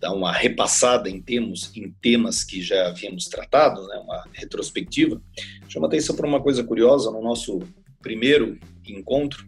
dar 0.00 0.12
uma 0.12 0.32
repassada 0.32 1.08
em 1.08 1.20
termos 1.20 1.74
em 1.76 1.90
temas 2.00 2.44
que 2.44 2.62
já 2.62 2.88
havíamos 2.88 3.26
tratado, 3.26 3.86
né, 3.88 3.96
uma 3.96 4.24
retrospectiva, 4.32 5.20
chama 5.68 5.86
atenção 5.86 6.14
para 6.14 6.26
uma 6.26 6.40
coisa 6.40 6.62
curiosa 6.62 7.10
no 7.10 7.22
nosso 7.22 7.60
primeiro 8.00 8.58
encontro. 8.86 9.44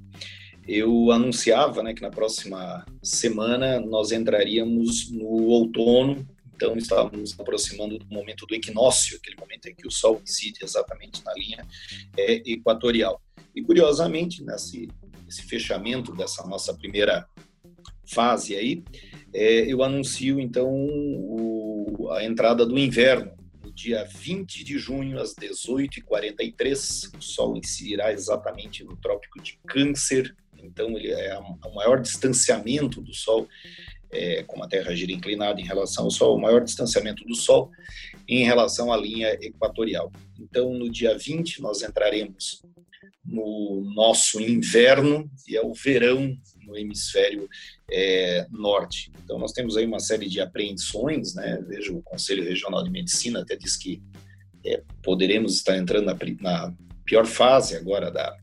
Eu 0.68 1.10
anunciava 1.10 1.82
né, 1.82 1.94
que 1.94 2.02
na 2.02 2.10
próxima 2.10 2.84
semana 3.02 3.80
nós 3.80 4.12
entraríamos 4.12 5.10
no 5.10 5.26
outono 5.26 6.28
então, 6.58 6.76
estávamos 6.76 7.38
aproximando 7.38 8.00
do 8.00 8.06
momento 8.12 8.44
do 8.44 8.52
equinócio, 8.52 9.16
aquele 9.16 9.37
momento 9.37 9.68
em 9.68 9.75
que 9.76 9.87
o 9.87 9.92
Sol 9.92 10.20
incide 10.20 10.58
exatamente 10.64 11.25
na 11.25 11.32
linha 11.34 11.64
é, 12.16 12.42
equatorial. 12.50 13.22
E, 13.54 13.62
curiosamente, 13.62 14.42
nesse, 14.42 14.88
fechamento 15.48 16.12
dessa 16.16 16.44
nossa 16.48 16.75
primeira 16.75 17.28
fase 18.04 18.56
aí, 18.56 18.82
é, 19.32 19.72
eu 19.72 19.84
anuncio, 19.84 20.40
então, 20.40 20.68
o, 20.68 22.10
a 22.10 22.25
entrada 22.25 22.66
do 22.66 22.76
inverno, 22.76 23.30
no 23.62 23.70
dia 23.70 24.04
20 24.04 24.64
de 24.64 24.78
junho, 24.78 25.20
às 25.20 25.37
18h43. 25.37 27.16
O 27.16 27.22
Sol 27.22 27.56
incidirá 27.56 28.12
exatamente 28.12 28.82
no 28.82 28.96
Trópico 28.96 29.40
de 29.40 29.60
Câncer, 29.64 30.34
então 30.62 30.96
ele 30.96 31.10
é 31.10 31.38
o 31.38 31.74
maior 31.74 32.00
distanciamento 32.00 33.00
do 33.00 33.14
Sol 33.14 33.48
é, 34.10 34.42
como 34.44 34.64
a 34.64 34.68
Terra 34.68 34.94
gira 34.94 35.12
inclinada 35.12 35.60
em 35.60 35.64
relação 35.64 36.04
ao 36.04 36.10
Sol, 36.10 36.36
o 36.36 36.40
maior 36.40 36.62
distanciamento 36.62 37.24
do 37.24 37.34
Sol 37.34 37.70
em 38.26 38.44
relação 38.44 38.92
à 38.92 38.96
linha 38.96 39.36
equatorial. 39.40 40.10
Então, 40.38 40.72
no 40.72 40.90
dia 40.90 41.16
20, 41.16 41.60
nós 41.60 41.82
entraremos 41.82 42.62
no 43.24 43.90
nosso 43.94 44.40
inverno 44.40 45.30
e 45.46 45.56
é 45.56 45.62
o 45.62 45.74
verão 45.74 46.34
no 46.62 46.76
hemisfério 46.76 47.48
é, 47.90 48.46
norte. 48.50 49.10
Então, 49.24 49.38
nós 49.38 49.52
temos 49.52 49.76
aí 49.76 49.84
uma 49.84 50.00
série 50.00 50.28
de 50.28 50.40
apreensões, 50.40 51.34
né? 51.34 51.62
Veja, 51.66 51.92
o 51.92 52.02
Conselho 52.02 52.44
Regional 52.44 52.82
de 52.82 52.90
Medicina 52.90 53.40
até 53.40 53.56
diz 53.56 53.76
que 53.76 54.02
é, 54.64 54.82
poderemos 55.02 55.56
estar 55.56 55.76
entrando 55.76 56.06
na, 56.06 56.16
na, 56.40 56.74
pior 57.04 57.26
fase 57.26 57.74
agora 57.74 58.10
da, 58.10 58.36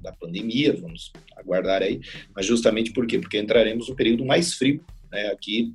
da 0.00 0.12
pandemia, 0.12 0.76
vamos 0.80 1.12
aguardar 1.36 1.82
aí, 1.82 2.00
mas 2.34 2.46
justamente 2.46 2.92
por 2.92 3.06
quê? 3.06 3.18
Porque 3.18 3.38
entraremos 3.38 3.88
no 3.88 3.96
período 3.96 4.24
mais 4.24 4.54
frio, 4.54 4.84
né? 5.10 5.28
Aqui 5.28 5.74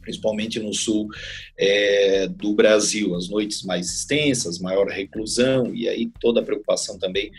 principalmente 0.00 0.60
no 0.60 0.74
sul 0.74 1.08
é, 1.58 2.28
do 2.28 2.52
Brasil, 2.52 3.14
as 3.14 3.28
noites 3.28 3.62
mais 3.62 3.88
extensas, 3.88 4.58
maior 4.58 4.86
reclusão 4.86 5.74
e 5.74 5.88
aí 5.88 6.12
toda 6.20 6.40
a 6.40 6.44
preocupação 6.44 6.98
também 6.98 7.32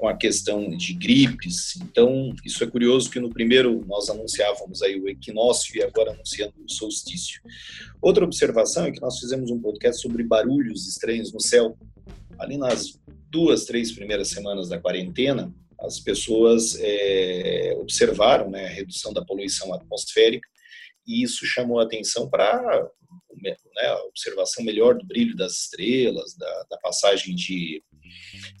com 0.00 0.08
a 0.08 0.16
questão 0.16 0.70
de 0.70 0.94
gripes. 0.94 1.76
Então, 1.76 2.34
isso 2.42 2.64
é 2.64 2.66
curioso 2.66 3.10
que 3.10 3.20
no 3.20 3.28
primeiro 3.28 3.84
nós 3.86 4.08
anunciávamos 4.08 4.80
aí 4.80 4.98
o 4.98 5.08
equinócio 5.08 5.76
e 5.76 5.82
agora 5.82 6.12
anunciando 6.12 6.54
o 6.66 6.72
solstício. 6.72 7.42
Outra 8.00 8.24
observação 8.24 8.86
é 8.86 8.92
que 8.92 9.00
nós 9.00 9.18
fizemos 9.18 9.50
um 9.50 9.60
podcast 9.60 10.00
sobre 10.00 10.22
barulhos 10.22 10.88
estranhos 10.88 11.32
no 11.32 11.40
céu. 11.40 11.76
Ali 12.38 12.56
nas 12.56 12.98
duas, 13.30 13.64
três 13.64 13.92
primeiras 13.92 14.28
semanas 14.28 14.68
da 14.68 14.78
quarentena, 14.78 15.54
as 15.78 15.98
pessoas 15.98 16.78
é, 16.80 17.74
observaram 17.78 18.50
né, 18.50 18.66
a 18.66 18.70
redução 18.70 19.12
da 19.12 19.24
poluição 19.24 19.72
atmosférica 19.72 20.46
e 21.06 21.22
isso 21.22 21.46
chamou 21.46 21.80
a 21.80 21.84
atenção 21.84 22.28
para 22.28 22.60
né, 23.42 23.56
a 23.86 24.04
observação 24.04 24.62
melhor 24.62 24.96
do 24.96 25.06
brilho 25.06 25.34
das 25.34 25.52
estrelas, 25.52 26.36
da, 26.36 26.66
da 26.70 26.78
passagem 26.78 27.34
de 27.34 27.82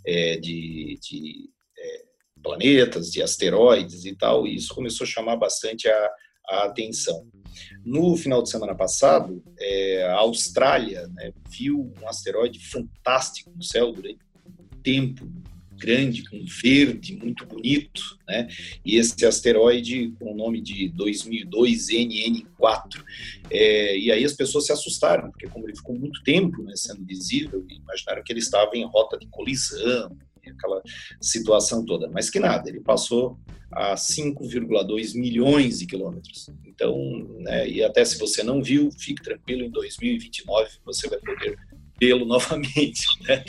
é, 0.06 0.36
de, 0.36 0.98
de 1.02 1.50
é, 1.78 2.04
planetas, 2.42 3.10
de 3.10 3.22
asteroides 3.22 4.04
e 4.04 4.16
tal, 4.16 4.46
e 4.46 4.54
isso 4.54 4.74
começou 4.74 5.04
a 5.04 5.08
chamar 5.08 5.36
bastante 5.36 5.88
a, 5.88 6.10
a 6.48 6.64
atenção. 6.64 7.28
No 7.84 8.16
final 8.16 8.42
de 8.42 8.50
semana 8.50 8.74
passado, 8.74 9.42
é, 9.58 10.04
a 10.04 10.18
Austrália 10.18 11.06
né, 11.08 11.32
viu 11.48 11.92
um 12.00 12.08
asteroide 12.08 12.58
fantástico 12.60 13.50
no 13.54 13.62
céu 13.62 13.92
durante 13.92 14.20
tempo 14.82 15.26
grande, 15.80 16.22
com 16.28 16.44
verde, 16.44 17.16
muito 17.16 17.46
bonito, 17.46 18.02
né? 18.28 18.46
E 18.84 18.98
esse 18.98 19.24
asteroide 19.24 20.12
com 20.18 20.32
o 20.32 20.36
nome 20.36 20.60
de 20.60 20.90
2002 20.90 21.88
NN4. 21.88 23.02
É, 23.50 23.98
e 23.98 24.12
aí 24.12 24.22
as 24.22 24.34
pessoas 24.34 24.66
se 24.66 24.72
assustaram, 24.72 25.30
porque 25.30 25.48
como 25.48 25.66
ele 25.66 25.74
ficou 25.74 25.98
muito 25.98 26.22
tempo 26.22 26.62
né, 26.62 26.74
sendo 26.76 27.04
visível, 27.04 27.64
imaginaram 27.68 28.22
que 28.22 28.30
ele 28.30 28.40
estava 28.40 28.76
em 28.76 28.84
rota 28.84 29.18
de 29.18 29.26
colisão, 29.28 30.16
aquela 30.46 30.82
situação 31.20 31.84
toda. 31.84 32.08
Mas 32.10 32.28
que 32.28 32.38
nada, 32.38 32.68
ele 32.68 32.80
passou 32.80 33.38
a 33.72 33.94
5,2 33.94 35.14
milhões 35.14 35.78
de 35.78 35.86
quilômetros. 35.86 36.50
Então, 36.66 37.26
né, 37.38 37.68
e 37.68 37.82
até 37.82 38.04
se 38.04 38.18
você 38.18 38.42
não 38.42 38.62
viu, 38.62 38.90
fique 38.92 39.22
tranquilo, 39.22 39.64
em 39.64 39.70
2029 39.70 40.70
você 40.84 41.08
vai 41.08 41.18
poder 41.20 41.56
vê-lo 41.98 42.26
novamente. 42.26 43.06
Né? 43.22 43.44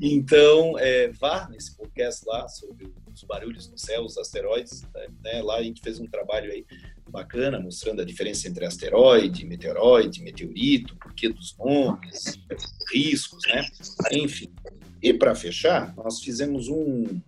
Então, 0.00 0.78
é, 0.78 1.08
vá 1.08 1.48
nesse 1.48 1.74
podcast 1.74 2.22
lá 2.26 2.46
sobre 2.48 2.92
os 3.12 3.22
barulhos 3.22 3.68
no 3.70 3.78
céu, 3.78 4.02
os 4.02 4.18
asteroides. 4.18 4.82
Né? 5.24 5.40
Lá 5.42 5.56
a 5.56 5.62
gente 5.62 5.80
fez 5.80 5.98
um 5.98 6.06
trabalho 6.06 6.52
aí 6.52 6.66
bacana 7.08 7.58
mostrando 7.58 8.02
a 8.02 8.04
diferença 8.04 8.46
entre 8.46 8.66
asteroide, 8.66 9.46
meteoroide, 9.46 10.22
meteorito, 10.22 10.96
porquê 10.96 11.28
dos 11.28 11.56
nomes, 11.56 12.38
riscos, 12.92 13.40
né? 13.46 13.66
Enfim. 14.12 14.52
E 15.02 15.14
para 15.14 15.34
fechar, 15.34 15.94
nós 15.96 16.20
fizemos 16.20 16.68
um 16.68 17.20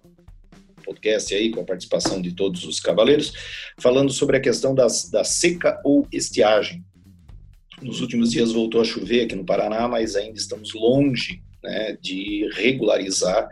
podcast 0.84 1.34
aí 1.34 1.50
com 1.50 1.60
a 1.60 1.64
participação 1.64 2.20
de 2.20 2.32
todos 2.32 2.64
os 2.64 2.80
cavaleiros, 2.80 3.32
falando 3.78 4.12
sobre 4.12 4.36
a 4.36 4.40
questão 4.40 4.74
das, 4.74 5.08
da 5.10 5.24
seca 5.24 5.80
ou 5.84 6.06
estiagem. 6.12 6.84
Nos 7.80 8.00
últimos 8.00 8.32
dias 8.32 8.52
voltou 8.52 8.80
a 8.80 8.84
chover 8.84 9.24
aqui 9.24 9.34
no 9.34 9.44
Paraná, 9.44 9.86
mas 9.86 10.16
ainda 10.16 10.38
estamos 10.38 10.74
longe 10.74 11.42
né, 11.62 11.96
de 12.00 12.48
regularizar 12.54 13.48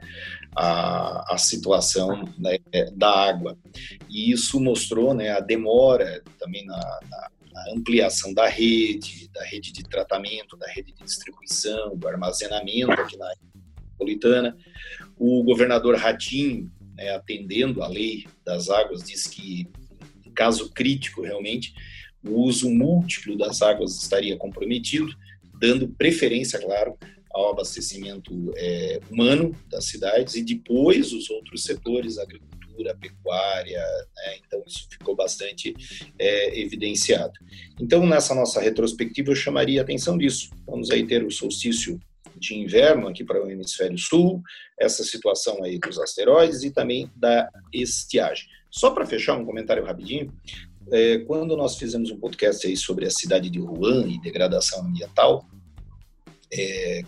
a, 0.56 1.34
a 1.34 1.38
situação 1.38 2.24
né, 2.38 2.58
da 2.94 3.28
água. 3.28 3.58
E 4.08 4.30
isso 4.30 4.58
mostrou 4.58 5.12
né, 5.12 5.30
a 5.30 5.40
demora 5.40 6.22
também 6.38 6.64
na, 6.64 6.76
na, 6.76 7.30
na, 7.52 7.72
ampliação 7.76 8.32
da 8.32 8.48
rede, 8.48 9.28
da 9.34 9.44
rede 9.44 9.70
de 9.70 9.82
tratamento, 9.82 10.56
da 10.56 10.66
rede 10.66 10.92
de 10.92 11.04
distribuição, 11.04 11.96
do 11.96 12.08
armazenamento 12.08 12.92
aqui 12.92 13.18
na 13.18 13.30
metropolitana. 13.96 14.56
O 15.16 15.42
governador 15.42 15.96
Ratinho, 15.96 16.70
né, 16.94 17.10
atendendo 17.10 17.82
a 17.82 17.88
lei 17.88 18.26
das 18.44 18.70
águas, 18.70 19.02
diz 19.02 19.26
que, 19.26 19.68
em 20.24 20.30
caso 20.30 20.72
crítico, 20.72 21.22
realmente, 21.22 21.74
o 22.26 22.42
uso 22.42 22.70
múltiplo 22.70 23.36
das 23.36 23.60
águas 23.60 24.02
estaria 24.02 24.36
comprometido, 24.36 25.14
dando 25.58 25.88
preferência, 25.88 26.58
claro, 26.58 26.98
ao 27.36 27.50
abastecimento 27.50 28.32
é, 28.56 28.98
humano 29.10 29.54
das 29.68 29.84
cidades 29.84 30.34
e 30.34 30.42
depois 30.42 31.12
os 31.12 31.28
outros 31.28 31.64
setores, 31.64 32.18
agricultura, 32.18 32.96
pecuária, 32.96 33.78
né? 34.16 34.38
então 34.44 34.62
isso 34.66 34.86
ficou 34.90 35.14
bastante 35.14 35.74
é, 36.18 36.58
evidenciado. 36.60 37.32
Então, 37.80 38.06
nessa 38.06 38.34
nossa 38.34 38.60
retrospectiva, 38.60 39.30
eu 39.30 39.36
chamaria 39.36 39.80
a 39.80 39.84
atenção 39.84 40.16
disso. 40.16 40.50
Vamos 40.66 40.90
aí 40.90 41.06
ter 41.06 41.24
o 41.24 41.30
solstício 41.30 42.00
de 42.34 42.54
inverno 42.54 43.08
aqui 43.08 43.24
para 43.24 43.42
o 43.42 43.50
hemisfério 43.50 43.96
sul, 43.98 44.42
essa 44.78 45.02
situação 45.04 45.62
aí 45.62 45.78
dos 45.78 45.98
asteroides 45.98 46.64
e 46.64 46.70
também 46.70 47.10
da 47.16 47.48
estiagem. 47.72 48.46
Só 48.70 48.90
para 48.90 49.06
fechar 49.06 49.38
um 49.38 49.44
comentário 49.44 49.84
rapidinho, 49.84 50.30
é, 50.92 51.18
quando 51.20 51.56
nós 51.56 51.76
fizemos 51.76 52.10
um 52.10 52.18
podcast 52.18 52.66
aí 52.66 52.76
sobre 52.76 53.06
a 53.06 53.10
cidade 53.10 53.48
de 53.48 53.58
Wuhan 53.58 54.06
e 54.06 54.20
degradação 54.20 54.80
ambiental, 54.86 55.46
é, 56.52 57.02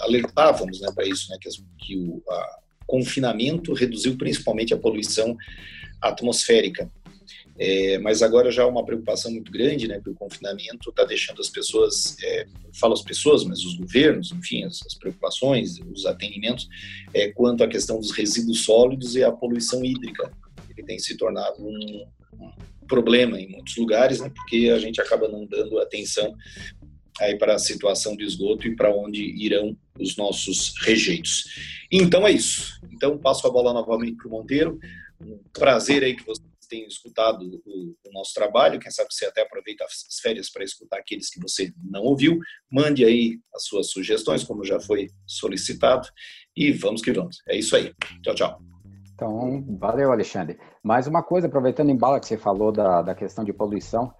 alertávamos 0.00 0.80
né, 0.80 0.90
para 0.94 1.06
isso, 1.06 1.30
né, 1.30 1.38
que, 1.40 1.48
que 1.78 1.96
o 1.96 2.22
confinamento 2.86 3.72
reduziu 3.72 4.16
principalmente 4.16 4.74
a 4.74 4.78
poluição 4.78 5.36
atmosférica. 6.00 6.90
É, 7.62 7.98
mas 7.98 8.22
agora 8.22 8.50
já 8.50 8.62
há 8.62 8.66
uma 8.66 8.86
preocupação 8.86 9.30
muito 9.30 9.52
grande, 9.52 9.86
né, 9.86 10.00
que 10.02 10.08
o 10.08 10.14
confinamento 10.14 10.88
está 10.88 11.04
deixando 11.04 11.42
as 11.42 11.50
pessoas, 11.50 12.16
é, 12.22 12.46
falo 12.72 12.94
as 12.94 13.02
pessoas, 13.02 13.44
mas 13.44 13.62
os 13.66 13.76
governos, 13.76 14.32
enfim, 14.32 14.64
as, 14.64 14.80
as 14.86 14.94
preocupações, 14.94 15.78
os 15.92 16.06
atendimentos, 16.06 16.66
é, 17.12 17.28
quanto 17.28 17.62
à 17.62 17.68
questão 17.68 18.00
dos 18.00 18.12
resíduos 18.12 18.64
sólidos 18.64 19.14
e 19.14 19.22
a 19.22 19.30
poluição 19.30 19.84
hídrica. 19.84 20.32
Ele 20.70 20.86
tem 20.86 20.98
se 20.98 21.18
tornado 21.18 21.62
um, 21.62 22.06
um 22.40 22.86
problema 22.88 23.38
em 23.38 23.50
muitos 23.50 23.76
lugares, 23.76 24.20
né, 24.20 24.32
porque 24.34 24.70
a 24.74 24.78
gente 24.78 24.98
acaba 24.98 25.28
não 25.28 25.44
dando 25.44 25.78
atenção 25.80 26.34
aí 27.18 27.36
para 27.38 27.54
a 27.54 27.58
situação 27.58 28.16
de 28.16 28.24
esgoto 28.24 28.66
e 28.66 28.76
para 28.76 28.94
onde 28.94 29.22
irão 29.22 29.76
os 29.98 30.16
nossos 30.16 30.74
rejeitos. 30.82 31.44
Então 31.90 32.26
é 32.26 32.32
isso. 32.32 32.80
Então 32.92 33.18
passo 33.18 33.46
a 33.46 33.50
bola 33.50 33.72
novamente 33.72 34.16
para 34.16 34.28
o 34.28 34.30
Monteiro. 34.30 34.78
Um 35.20 35.38
prazer 35.52 36.02
aí 36.02 36.16
que 36.16 36.24
vocês 36.24 36.48
tenham 36.68 36.86
escutado 36.86 37.60
o, 37.66 37.94
o, 38.06 38.12
nosso 38.12 38.32
trabalho. 38.32 38.78
Quem 38.78 38.90
sabe 38.90 39.12
você 39.12 39.26
até 39.26 39.42
aproveita 39.42 39.84
as 39.84 40.20
férias 40.20 40.48
para 40.50 40.64
escutar 40.64 40.98
aqueles 40.98 41.28
que 41.28 41.40
você 41.40 41.72
não 41.82 42.02
ouviu. 42.02 42.38
Mande 42.70 43.04
aí 43.04 43.38
as 43.54 43.64
suas 43.64 43.90
sugestões, 43.90 44.44
como 44.44 44.64
já 44.64 44.78
foi 44.78 45.08
solicitado. 45.26 46.08
E 46.56 46.72
vamos 46.72 47.02
que 47.02 47.12
vamos. 47.12 47.42
É 47.48 47.56
isso 47.56 47.76
aí. 47.76 47.92
Tchau, 48.22 48.34
tchau. 48.34 48.62
Então, 49.12 49.62
valeu, 49.78 50.10
Alexandre. 50.10 50.58
Mais 50.82 51.06
uma 51.06 51.22
coisa, 51.22 51.46
aproveitando 51.46 51.90
em 51.90 51.96
bala 51.96 52.18
que 52.18 52.26
você 52.26 52.38
falou 52.38 52.72
da, 52.72 53.02
da 53.02 53.14
questão 53.14 53.44
de 53.44 53.52
poluição, 53.52 54.10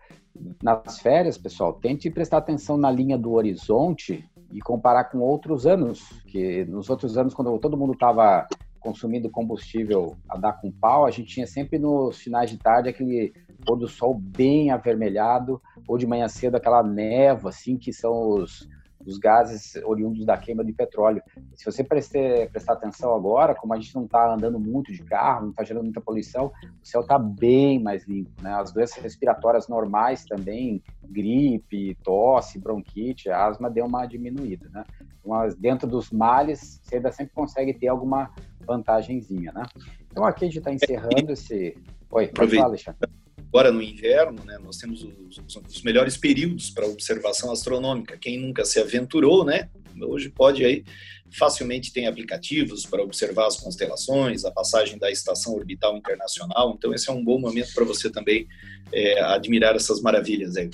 nas 0.63 0.99
férias, 0.99 1.37
pessoal, 1.37 1.73
tente 1.73 2.11
prestar 2.11 2.39
atenção 2.39 2.77
na 2.77 2.91
linha 2.91 3.19
do 3.19 3.33
horizonte 3.33 4.25
e 4.53 4.61
comparar 4.61 5.05
com 5.05 5.19
outros 5.19 5.67
anos, 5.67 6.09
que 6.27 6.65
nos 6.65 6.91
outros 6.91 7.17
anos, 7.17 7.35
quando 7.35 7.59
todo 7.59 7.77
mundo 7.77 7.93
estava 7.93 8.47
consumindo 8.81 9.29
combustível 9.29 10.17
a 10.29 10.39
dar 10.39 10.55
com 10.55 10.71
pau, 10.73 11.05
a 11.05 11.11
gente 11.11 11.35
tinha 11.35 11.47
sempre 11.47 11.79
nos 11.79 12.19
finais 12.19 12.51
de 12.51 12.57
tarde 12.57 12.89
aquele 12.89 13.33
pôr 13.65 13.77
do 13.77 13.87
sol 13.87 14.15
bem 14.15 14.71
avermelhado, 14.71 15.61
ou 15.87 15.99
de 15.99 16.07
manhã 16.07 16.27
cedo 16.29 16.57
aquela 16.57 16.83
névoa, 16.83 17.51
assim, 17.51 17.77
que 17.77 17.93
são 17.93 18.31
os, 18.31 18.67
dos 19.01 19.19
gases 19.19 19.77
oriundos 19.85 20.25
da 20.25 20.37
queima 20.37 20.65
de 20.65 20.73
petróleo. 20.73 21.23
Se 21.55 21.65
você 21.65 21.83
prestar, 21.83 22.49
prestar 22.51 22.75
atenção 22.75 23.15
agora, 23.15 23.55
como 23.55 23.73
a 23.73 23.79
gente 23.79 23.95
não 23.95 24.05
está 24.05 24.35
andando 24.35 24.59
muito 24.59 24.93
de 24.93 25.03
carro, 25.03 25.43
não 25.43 25.51
está 25.51 25.65
gerando 25.65 25.85
muita 25.85 26.01
poluição, 26.01 26.47
o 26.47 26.87
céu 26.87 27.01
está 27.01 27.19
bem 27.19 27.83
mais 27.83 28.07
limpo. 28.07 28.31
Né? 28.43 28.53
As 28.53 28.73
doenças 28.73 29.03
respiratórias 29.03 29.69
normais 29.69 30.25
também, 30.25 30.83
gripe, 31.05 31.97
tosse, 32.03 32.59
bronquite, 32.59 33.31
asma, 33.31 33.71
deu 33.71 33.87
uma 33.87 34.07
diminuída. 34.07 34.69
Né? 34.71 34.85
Mas 35.25 35.55
dentro 35.55 35.89
dos 35.89 36.11
males, 36.11 36.81
você 36.83 36.97
ainda 36.97 37.11
sempre 37.11 37.35
consegue 37.35 37.75
ter 37.75 37.89
alguma 37.89 38.31
vantagenzinha. 38.67 39.53
Né? 39.53 39.63
Então 40.11 40.25
aqui 40.25 40.45
a 40.45 40.49
gente 40.49 40.59
está 40.59 40.73
encerrando 40.73 41.33
esse... 41.33 41.77
Oi, 42.11 42.27
pode 42.29 42.57
falar, 42.57 42.67
Alexandre 42.67 43.20
agora 43.53 43.71
no 43.71 43.83
inverno, 43.83 44.45
né, 44.45 44.59
nós 44.59 44.79
temos 44.79 45.03
os, 45.03 45.57
os 45.69 45.83
melhores 45.83 46.17
períodos 46.17 46.71
para 46.71 46.87
observação 46.87 47.53
astronômica. 47.53 48.17
Quem 48.17 48.39
nunca 48.39 48.65
se 48.65 48.81
aventurou, 48.81 49.45
né, 49.45 49.69
Hoje 50.03 50.31
pode 50.31 50.65
aí 50.65 50.85
facilmente 51.33 51.93
tem 51.93 52.09
aplicativos 52.09 52.85
para 52.85 53.03
observar 53.03 53.47
as 53.47 53.57
constelações, 53.57 54.45
a 54.45 54.51
passagem 54.51 54.99
da 54.99 55.11
estação 55.11 55.55
orbital 55.55 55.97
internacional. 55.97 56.75
Então 56.77 56.93
esse 56.93 57.09
é 57.09 57.13
um 57.13 57.25
bom 57.25 57.39
momento 57.39 57.73
para 57.73 57.85
você 57.85 58.11
também 58.11 58.49
é, 58.93 59.23
admirar 59.23 59.77
essas 59.77 60.01
maravilhas 60.01 60.57
aí. 60.57 60.71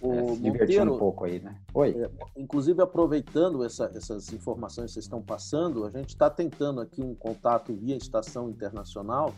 O 0.00 0.12
é, 0.12 0.50
Monteiro, 0.50 0.94
um 0.94 0.98
pouco 0.98 1.24
aí, 1.24 1.40
né? 1.40 1.56
Oi. 1.72 1.96
É, 1.96 2.10
inclusive 2.36 2.82
aproveitando 2.82 3.64
essa, 3.64 3.90
essas 3.94 4.30
informações 4.32 4.86
que 4.86 4.94
vocês 4.94 5.04
estão 5.06 5.22
passando, 5.22 5.86
a 5.86 5.90
gente 5.90 6.10
está 6.10 6.28
tentando 6.28 6.80
aqui 6.80 7.00
um 7.00 7.14
contato 7.14 7.72
via 7.72 7.96
estação 7.96 8.50
internacional 8.50 9.34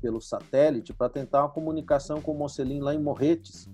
pelo 0.00 0.20
satélite 0.20 0.92
para 0.92 1.08
tentar 1.08 1.42
uma 1.42 1.50
comunicação 1.50 2.20
com 2.20 2.32
o 2.32 2.38
Mocelin 2.38 2.80
lá 2.80 2.94
em 2.94 3.02
Morretes. 3.02 3.68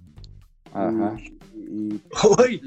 Uhum. 0.75 1.17
E, 1.55 1.95
e... 1.95 2.01
Oi! 2.41 2.61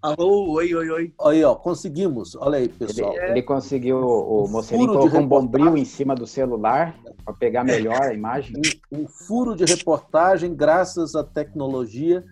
Alô, 0.00 0.50
oi, 0.52 0.74
oi, 0.74 0.90
oi. 0.90 1.14
Aí, 1.22 1.42
ó, 1.44 1.54
conseguimos. 1.54 2.34
Olha 2.36 2.58
aí, 2.58 2.68
pessoal. 2.68 3.14
Ele, 3.16 3.32
ele 3.32 3.42
conseguiu, 3.42 3.98
o, 3.98 4.44
o 4.44 4.48
Mocelin 4.48 4.86
colocou 4.86 5.20
um 5.20 5.26
bombril 5.26 5.76
em 5.76 5.84
cima 5.84 6.14
do 6.14 6.26
celular 6.26 6.94
para 7.24 7.34
pegar 7.34 7.64
melhor 7.64 8.02
a 8.02 8.12
imagem. 8.12 8.54
Um, 8.92 9.00
um, 9.00 9.08
furo 9.08 9.56
de 9.56 9.64
reportagem 9.64 10.54
graças 10.54 11.14
à 11.14 11.24
tecnologia. 11.24 12.24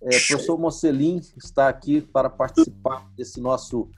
É, 0.00 0.06
o 0.06 0.10
professor 0.10 0.58
Mocelin 0.58 1.20
está 1.36 1.68
aqui 1.68 2.00
para 2.00 2.30
participar 2.30 3.06
desse 3.16 3.40
nosso 3.40 3.90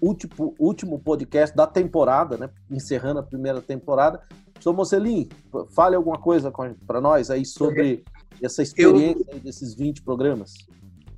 último, 0.00 0.54
último 0.58 0.98
podcast 0.98 1.54
da 1.54 1.66
temporada, 1.66 2.36
né? 2.36 2.50
encerrando 2.70 3.20
a 3.20 3.22
primeira 3.22 3.60
temporada. 3.60 4.22
Sou 4.60 4.72
Mocelin, 4.72 5.28
fale 5.74 5.96
alguma 5.96 6.18
coisa 6.18 6.52
para 6.86 7.00
nós 7.00 7.30
aí 7.30 7.44
sobre 7.44 8.04
essa 8.42 8.62
experiência 8.62 9.24
eu, 9.32 9.40
desses 9.40 9.74
20 9.74 10.02
programas. 10.02 10.54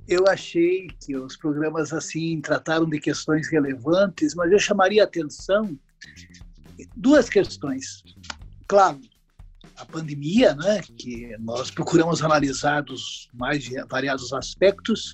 Eu 0.07 0.25
achei 0.27 0.87
que 1.03 1.15
os 1.15 1.37
programas 1.37 1.93
assim 1.93 2.41
trataram 2.41 2.87
de 2.87 2.99
questões 2.99 3.49
relevantes, 3.49 4.33
mas 4.35 4.51
eu 4.51 4.59
chamaria 4.59 5.03
a 5.03 5.05
atenção 5.05 5.77
duas 6.95 7.29
questões. 7.29 8.03
Claro, 8.67 8.99
a 9.77 9.85
pandemia, 9.85 10.55
né, 10.55 10.81
que 10.97 11.35
nós 11.39 11.71
procuramos 11.71 12.21
analisar 12.21 12.81
dos 12.81 13.29
mais 13.33 13.69
variados 13.89 14.33
aspectos, 14.33 15.13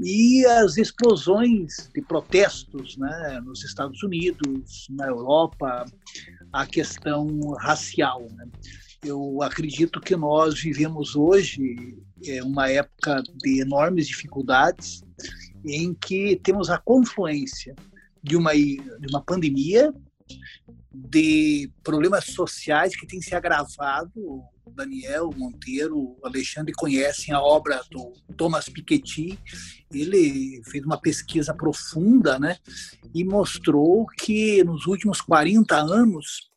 e 0.00 0.44
as 0.46 0.78
explosões 0.78 1.90
de 1.94 2.02
protestos 2.02 2.96
né, 2.96 3.40
nos 3.44 3.62
Estados 3.62 4.02
Unidos, 4.02 4.88
na 4.90 5.06
Europa, 5.06 5.84
a 6.52 6.66
questão 6.66 7.52
racial. 7.58 8.26
Né? 8.36 8.46
Eu 9.04 9.42
acredito 9.42 10.00
que 10.00 10.14
nós 10.14 10.60
vivemos 10.60 11.16
hoje 11.16 11.98
é, 12.26 12.42
uma 12.42 12.68
época 12.70 13.22
de 13.36 13.60
enormes 13.60 14.06
dificuldades, 14.06 15.02
em 15.64 15.94
que 15.94 16.36
temos 16.42 16.70
a 16.70 16.78
confluência 16.78 17.74
de 18.22 18.36
uma, 18.36 18.54
de 18.54 19.06
uma 19.08 19.22
pandemia, 19.22 19.92
de 20.92 21.70
problemas 21.82 22.26
sociais 22.26 22.94
que 22.94 23.06
têm 23.06 23.20
se 23.20 23.34
agravado. 23.34 24.42
Daniel 24.74 25.30
Monteiro, 25.36 26.16
Alexandre 26.22 26.72
conhecem 26.72 27.34
a 27.34 27.40
obra 27.40 27.82
do 27.90 28.12
Thomas 28.36 28.68
Piketty. 28.68 29.38
Ele 29.92 30.62
fez 30.64 30.84
uma 30.84 31.00
pesquisa 31.00 31.54
profunda, 31.54 32.38
né, 32.38 32.56
e 33.14 33.24
mostrou 33.24 34.06
que 34.06 34.62
nos 34.64 34.86
últimos 34.86 35.20
40 35.20 35.76
anos 35.76 36.51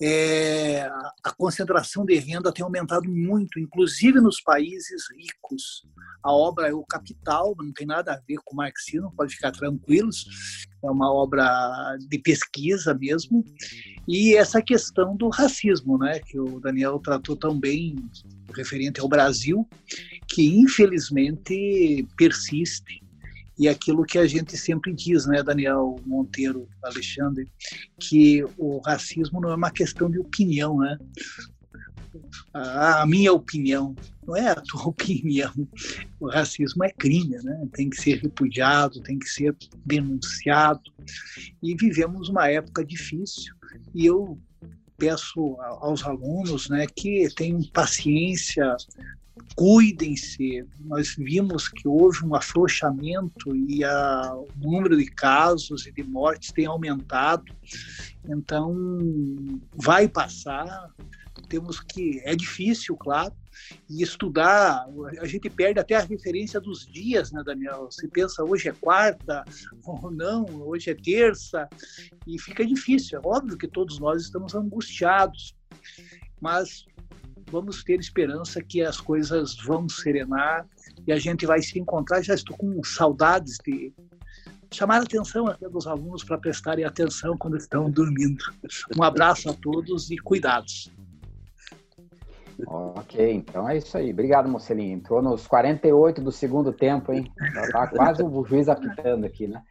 é, 0.00 0.82
a 1.22 1.32
concentração 1.36 2.04
de 2.04 2.16
renda 2.18 2.52
tem 2.52 2.64
aumentado 2.64 3.08
muito, 3.08 3.58
inclusive 3.58 4.20
nos 4.20 4.40
países 4.40 5.04
ricos. 5.16 5.86
A 6.22 6.32
obra 6.32 6.68
é 6.68 6.72
o 6.72 6.84
Capital, 6.84 7.54
não 7.58 7.72
tem 7.72 7.86
nada 7.86 8.12
a 8.12 8.20
ver 8.26 8.38
com 8.44 8.54
o 8.54 8.56
marxismo, 8.56 9.12
pode 9.16 9.34
ficar 9.34 9.52
tranquilos. 9.52 10.24
É 10.84 10.90
uma 10.90 11.12
obra 11.12 11.96
de 12.08 12.18
pesquisa 12.18 12.94
mesmo. 12.94 13.44
E 14.08 14.34
essa 14.34 14.62
questão 14.62 15.16
do 15.16 15.28
racismo, 15.28 15.98
né, 15.98 16.18
que 16.20 16.38
o 16.38 16.58
Daniel 16.60 16.98
tratou 16.98 17.36
tão 17.36 17.58
bem 17.58 17.96
referente 18.54 19.00
ao 19.00 19.08
Brasil, 19.08 19.68
que 20.28 20.58
infelizmente 20.58 22.06
persiste 22.16 23.01
e 23.62 23.68
aquilo 23.68 24.04
que 24.04 24.18
a 24.18 24.26
gente 24.26 24.56
sempre 24.56 24.92
diz, 24.92 25.24
né, 25.24 25.40
Daniel 25.40 25.94
Monteiro, 26.04 26.68
Alexandre, 26.82 27.48
que 28.00 28.44
o 28.58 28.80
racismo 28.80 29.40
não 29.40 29.50
é 29.50 29.54
uma 29.54 29.70
questão 29.70 30.10
de 30.10 30.18
opinião, 30.18 30.78
né? 30.78 30.98
A 32.52 33.06
minha 33.06 33.32
opinião 33.32 33.94
não 34.26 34.36
é 34.36 34.50
a 34.50 34.60
tua 34.60 34.82
opinião. 34.90 35.52
O 36.18 36.28
racismo 36.28 36.82
é 36.82 36.90
crime, 36.90 37.36
né? 37.44 37.68
Tem 37.72 37.88
que 37.88 38.02
ser 38.02 38.16
repudiado, 38.16 39.00
tem 39.00 39.16
que 39.16 39.28
ser 39.28 39.56
denunciado. 39.86 40.82
E 41.62 41.76
vivemos 41.76 42.28
uma 42.28 42.48
época 42.48 42.84
difícil. 42.84 43.54
E 43.94 44.06
eu 44.06 44.40
peço 44.98 45.56
aos 45.60 46.02
alunos, 46.02 46.68
né, 46.68 46.84
que 46.96 47.28
tenham 47.36 47.62
paciência, 47.72 48.76
cuidem-se. 49.54 50.66
Nós 50.80 51.14
vimos 51.16 51.68
que 51.68 51.86
houve 51.86 52.24
um 52.24 52.34
afrouxamento 52.34 53.54
e 53.54 53.84
a, 53.84 54.34
o 54.34 54.48
número 54.56 54.96
de 54.96 55.06
casos 55.06 55.86
e 55.86 55.92
de 55.92 56.02
mortes 56.02 56.52
tem 56.52 56.66
aumentado. 56.66 57.44
Então, 58.28 58.74
vai 59.74 60.08
passar. 60.08 60.90
Temos 61.48 61.80
que. 61.80 62.20
É 62.24 62.34
difícil, 62.34 62.96
claro, 62.96 63.34
e 63.88 64.02
estudar. 64.02 64.86
A 65.20 65.26
gente 65.26 65.50
perde 65.50 65.78
até 65.80 65.96
a 65.96 66.00
referência 66.00 66.60
dos 66.60 66.86
dias, 66.86 67.30
né, 67.32 67.42
Daniel? 67.44 67.88
Você 67.90 68.08
pensa, 68.08 68.42
hoje 68.42 68.68
é 68.68 68.72
quarta, 68.72 69.44
ou 69.84 70.10
não, 70.10 70.44
hoje 70.62 70.90
é 70.90 70.94
terça, 70.94 71.68
e 72.26 72.38
fica 72.38 72.64
difícil. 72.64 73.18
É 73.18 73.26
óbvio 73.26 73.58
que 73.58 73.68
todos 73.68 73.98
nós 73.98 74.22
estamos 74.22 74.54
angustiados, 74.54 75.54
mas 76.40 76.86
vamos 77.52 77.84
ter 77.84 78.00
esperança 78.00 78.62
que 78.62 78.80
as 78.80 78.98
coisas 78.98 79.54
vão 79.56 79.86
serenar 79.88 80.66
e 81.06 81.12
a 81.12 81.18
gente 81.18 81.44
vai 81.44 81.60
se 81.60 81.78
encontrar. 81.78 82.22
Já 82.22 82.34
estou 82.34 82.56
com 82.56 82.82
saudades 82.82 83.58
de 83.64 83.92
chamar 84.72 85.00
a 85.00 85.02
atenção 85.02 85.46
até 85.46 85.68
dos 85.68 85.86
alunos 85.86 86.24
para 86.24 86.38
prestarem 86.38 86.86
atenção 86.86 87.36
quando 87.36 87.58
estão 87.58 87.90
dormindo. 87.90 88.42
Um 88.98 89.02
abraço 89.02 89.50
a 89.50 89.52
todos 89.52 90.10
e 90.10 90.16
cuidados. 90.16 90.90
Ok, 92.66 93.32
então 93.32 93.68
é 93.68 93.76
isso 93.76 93.96
aí. 93.98 94.12
Obrigado, 94.12 94.48
Mocelinho. 94.48 94.96
Entrou 94.96 95.20
nos 95.20 95.46
48 95.46 96.22
do 96.22 96.32
segundo 96.32 96.72
tempo, 96.72 97.12
hein? 97.12 97.30
Tá 97.72 97.88
quase 97.88 98.22
o 98.22 98.44
juiz 98.44 98.68
apitando 98.68 99.26
aqui, 99.26 99.46
né? 99.46 99.62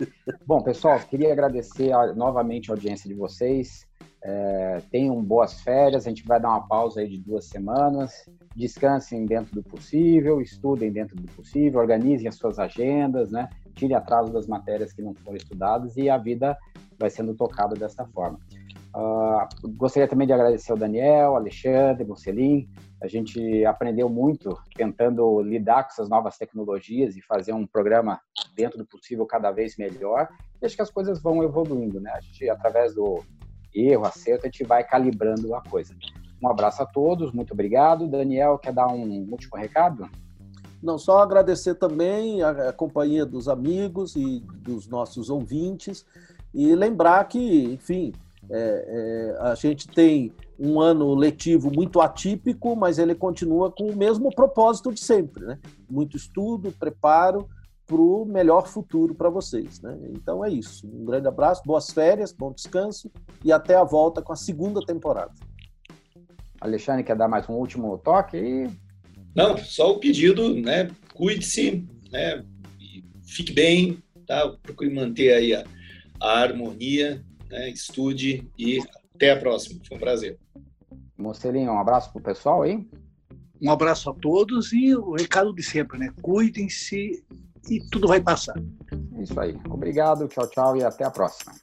Bom, 0.46 0.62
pessoal, 0.62 1.00
queria 1.00 1.32
agradecer 1.32 1.92
novamente 2.16 2.70
a 2.70 2.74
audiência 2.74 3.08
de 3.08 3.16
vocês. 3.16 3.88
É, 4.24 4.82
tenham 4.92 5.22
boas 5.24 5.62
férias, 5.62 6.06
a 6.06 6.10
gente 6.10 6.24
vai 6.28 6.40
dar 6.40 6.50
uma 6.50 6.68
pausa 6.68 7.02
aí 7.02 7.10
de 7.10 7.18
duas 7.18 7.46
semanas. 7.46 8.30
Descansem 8.56 9.26
dentro 9.26 9.56
do 9.56 9.64
possível, 9.64 10.42
estudem 10.42 10.92
dentro 10.92 11.16
do 11.16 11.32
possível, 11.32 11.80
organizem 11.80 12.28
as 12.28 12.36
suas 12.36 12.60
agendas, 12.60 13.32
né? 13.32 13.50
Tire 13.74 13.94
atraso 13.94 14.32
das 14.32 14.46
matérias 14.46 14.94
que 14.94 15.02
não 15.02 15.16
foram 15.16 15.38
estudadas 15.38 15.98
e 15.98 16.10
a 16.10 16.18
vida 16.18 16.58
vai 17.00 17.10
sendo 17.10 17.34
tocada 17.34 17.76
dessa 17.76 18.06
forma. 18.08 18.40
Uh, 18.94 19.70
gostaria 19.78 20.08
também 20.08 20.28
de 20.28 20.34
agradecer 20.34 20.72
ao 20.72 20.78
Daniel, 20.78 21.36
Alexandre, 21.36 22.04
Mocelin. 22.04 22.70
A 23.02 23.08
gente 23.08 23.66
aprendeu 23.66 24.10
muito 24.10 24.56
tentando 24.76 25.42
lidar 25.42 25.84
com 25.84 25.90
essas 25.90 26.10
novas 26.10 26.38
tecnologias 26.38 27.16
e 27.16 27.22
fazer 27.22 27.54
um 27.54 27.66
programa 27.66 28.20
dentro 28.56 28.78
do 28.78 28.86
possível 28.86 29.26
cada 29.26 29.50
vez 29.52 29.78
melhor. 29.78 30.28
E 30.62 30.66
acho 30.66 30.76
que 30.76 30.82
as 30.82 30.92
coisas 30.92 31.22
vão 31.22 31.42
evoluindo, 31.42 32.00
né? 32.00 32.12
A 32.14 32.20
gente, 32.20 32.48
através 32.50 32.94
do 32.94 33.24
erro, 33.74 34.06
acerto, 34.06 34.46
a 34.46 34.50
gente 34.50 34.64
vai 34.64 34.84
calibrando 34.84 35.54
a 35.56 35.62
coisa. 35.62 35.96
Um 36.42 36.48
abraço 36.50 36.82
a 36.82 36.86
todos, 36.86 37.32
muito 37.32 37.54
obrigado. 37.54 38.08
Daniel, 38.08 38.58
quer 38.58 38.74
dar 38.74 38.88
um 38.88 39.28
último 39.30 39.56
recado? 39.58 40.10
Não, 40.82 40.98
só 40.98 41.20
agradecer 41.20 41.76
também 41.76 42.42
a, 42.42 42.74
companhia 42.74 43.26
dos 43.26 43.48
amigos 43.48 44.16
e 44.16 44.40
dos 44.40 44.88
nossos 44.88 45.30
ouvintes 45.30 46.06
e 46.54 46.74
lembrar 46.76 47.24
que, 47.26 47.64
enfim, 47.66 48.12
é, 48.50 49.36
é, 49.40 49.42
a 49.42 49.56
gente 49.56 49.88
tem 49.88 50.34
um 50.60 50.82
ano 50.82 51.14
letivo 51.14 51.72
muito 51.72 52.02
atípico, 52.02 52.76
mas 52.76 52.98
ele 52.98 53.14
continua 53.14 53.72
com 53.72 53.86
o 53.88 53.96
mesmo 53.96 54.34
propósito 54.34 54.92
de 54.92 55.00
sempre, 55.00 55.46
né? 55.46 55.60
Muito 55.90 56.18
estudo, 56.18 56.72
preparo 56.72 57.48
para 57.92 58.02
o 58.02 58.26
melhor 58.26 58.68
futuro 58.68 59.14
para 59.14 59.30
vocês. 59.30 59.82
Né? 59.82 59.98
Então 60.12 60.46
é 60.46 60.50
isso. 60.50 60.88
Um 60.88 61.04
grande 61.04 61.28
abraço, 61.28 61.62
boas 61.66 61.92
férias, 61.92 62.32
bom 62.32 62.54
descanso 62.54 63.12
e 63.44 63.52
até 63.52 63.76
a 63.76 63.84
volta 63.84 64.22
com 64.22 64.32
a 64.32 64.36
segunda 64.38 64.80
temporada. 64.80 65.34
Alexandre, 66.62 67.04
quer 67.04 67.18
dar 67.18 67.28
mais 67.28 67.50
um 67.50 67.54
último 67.54 67.98
toque? 67.98 68.70
Não, 69.36 69.58
só 69.58 69.92
o 69.92 70.00
pedido, 70.00 70.56
né? 70.56 70.90
Cuide-se, 71.14 71.86
né? 72.10 72.46
Fique 73.24 73.52
bem, 73.52 74.02
tá? 74.26 74.48
Procure 74.64 74.94
manter 74.94 75.34
aí 75.34 75.54
a, 75.54 75.66
a 76.22 76.40
harmonia, 76.40 77.22
né? 77.50 77.70
Estude 77.72 78.50
e 78.58 78.80
até 79.16 79.32
a 79.32 79.38
próxima. 79.38 79.82
Foi 79.86 79.98
um 79.98 80.00
prazer. 80.00 80.40
Mocelinho, 81.18 81.74
um 81.74 81.80
abraço 81.80 82.12
pro 82.14 82.22
pessoal 82.22 82.62
aí. 82.62 82.88
Um 83.62 83.70
abraço 83.70 84.10
a 84.10 84.14
todos 84.14 84.72
e 84.72 84.96
o 84.96 85.14
recado 85.14 85.54
de 85.54 85.62
sempre, 85.62 85.98
né? 85.98 86.14
Cuidem-se 86.22 87.24
e 87.70 87.80
tudo 87.90 88.08
vai 88.08 88.22
passar. 88.22 88.56
É 89.16 89.24
isso 89.24 89.40
aí. 89.40 89.58
Obrigado, 89.70 90.28
tchau, 90.28 90.48
tchau 90.48 90.78
e 90.78 90.84
até 90.84 91.04
a 91.06 91.12
próxima. 91.12 91.54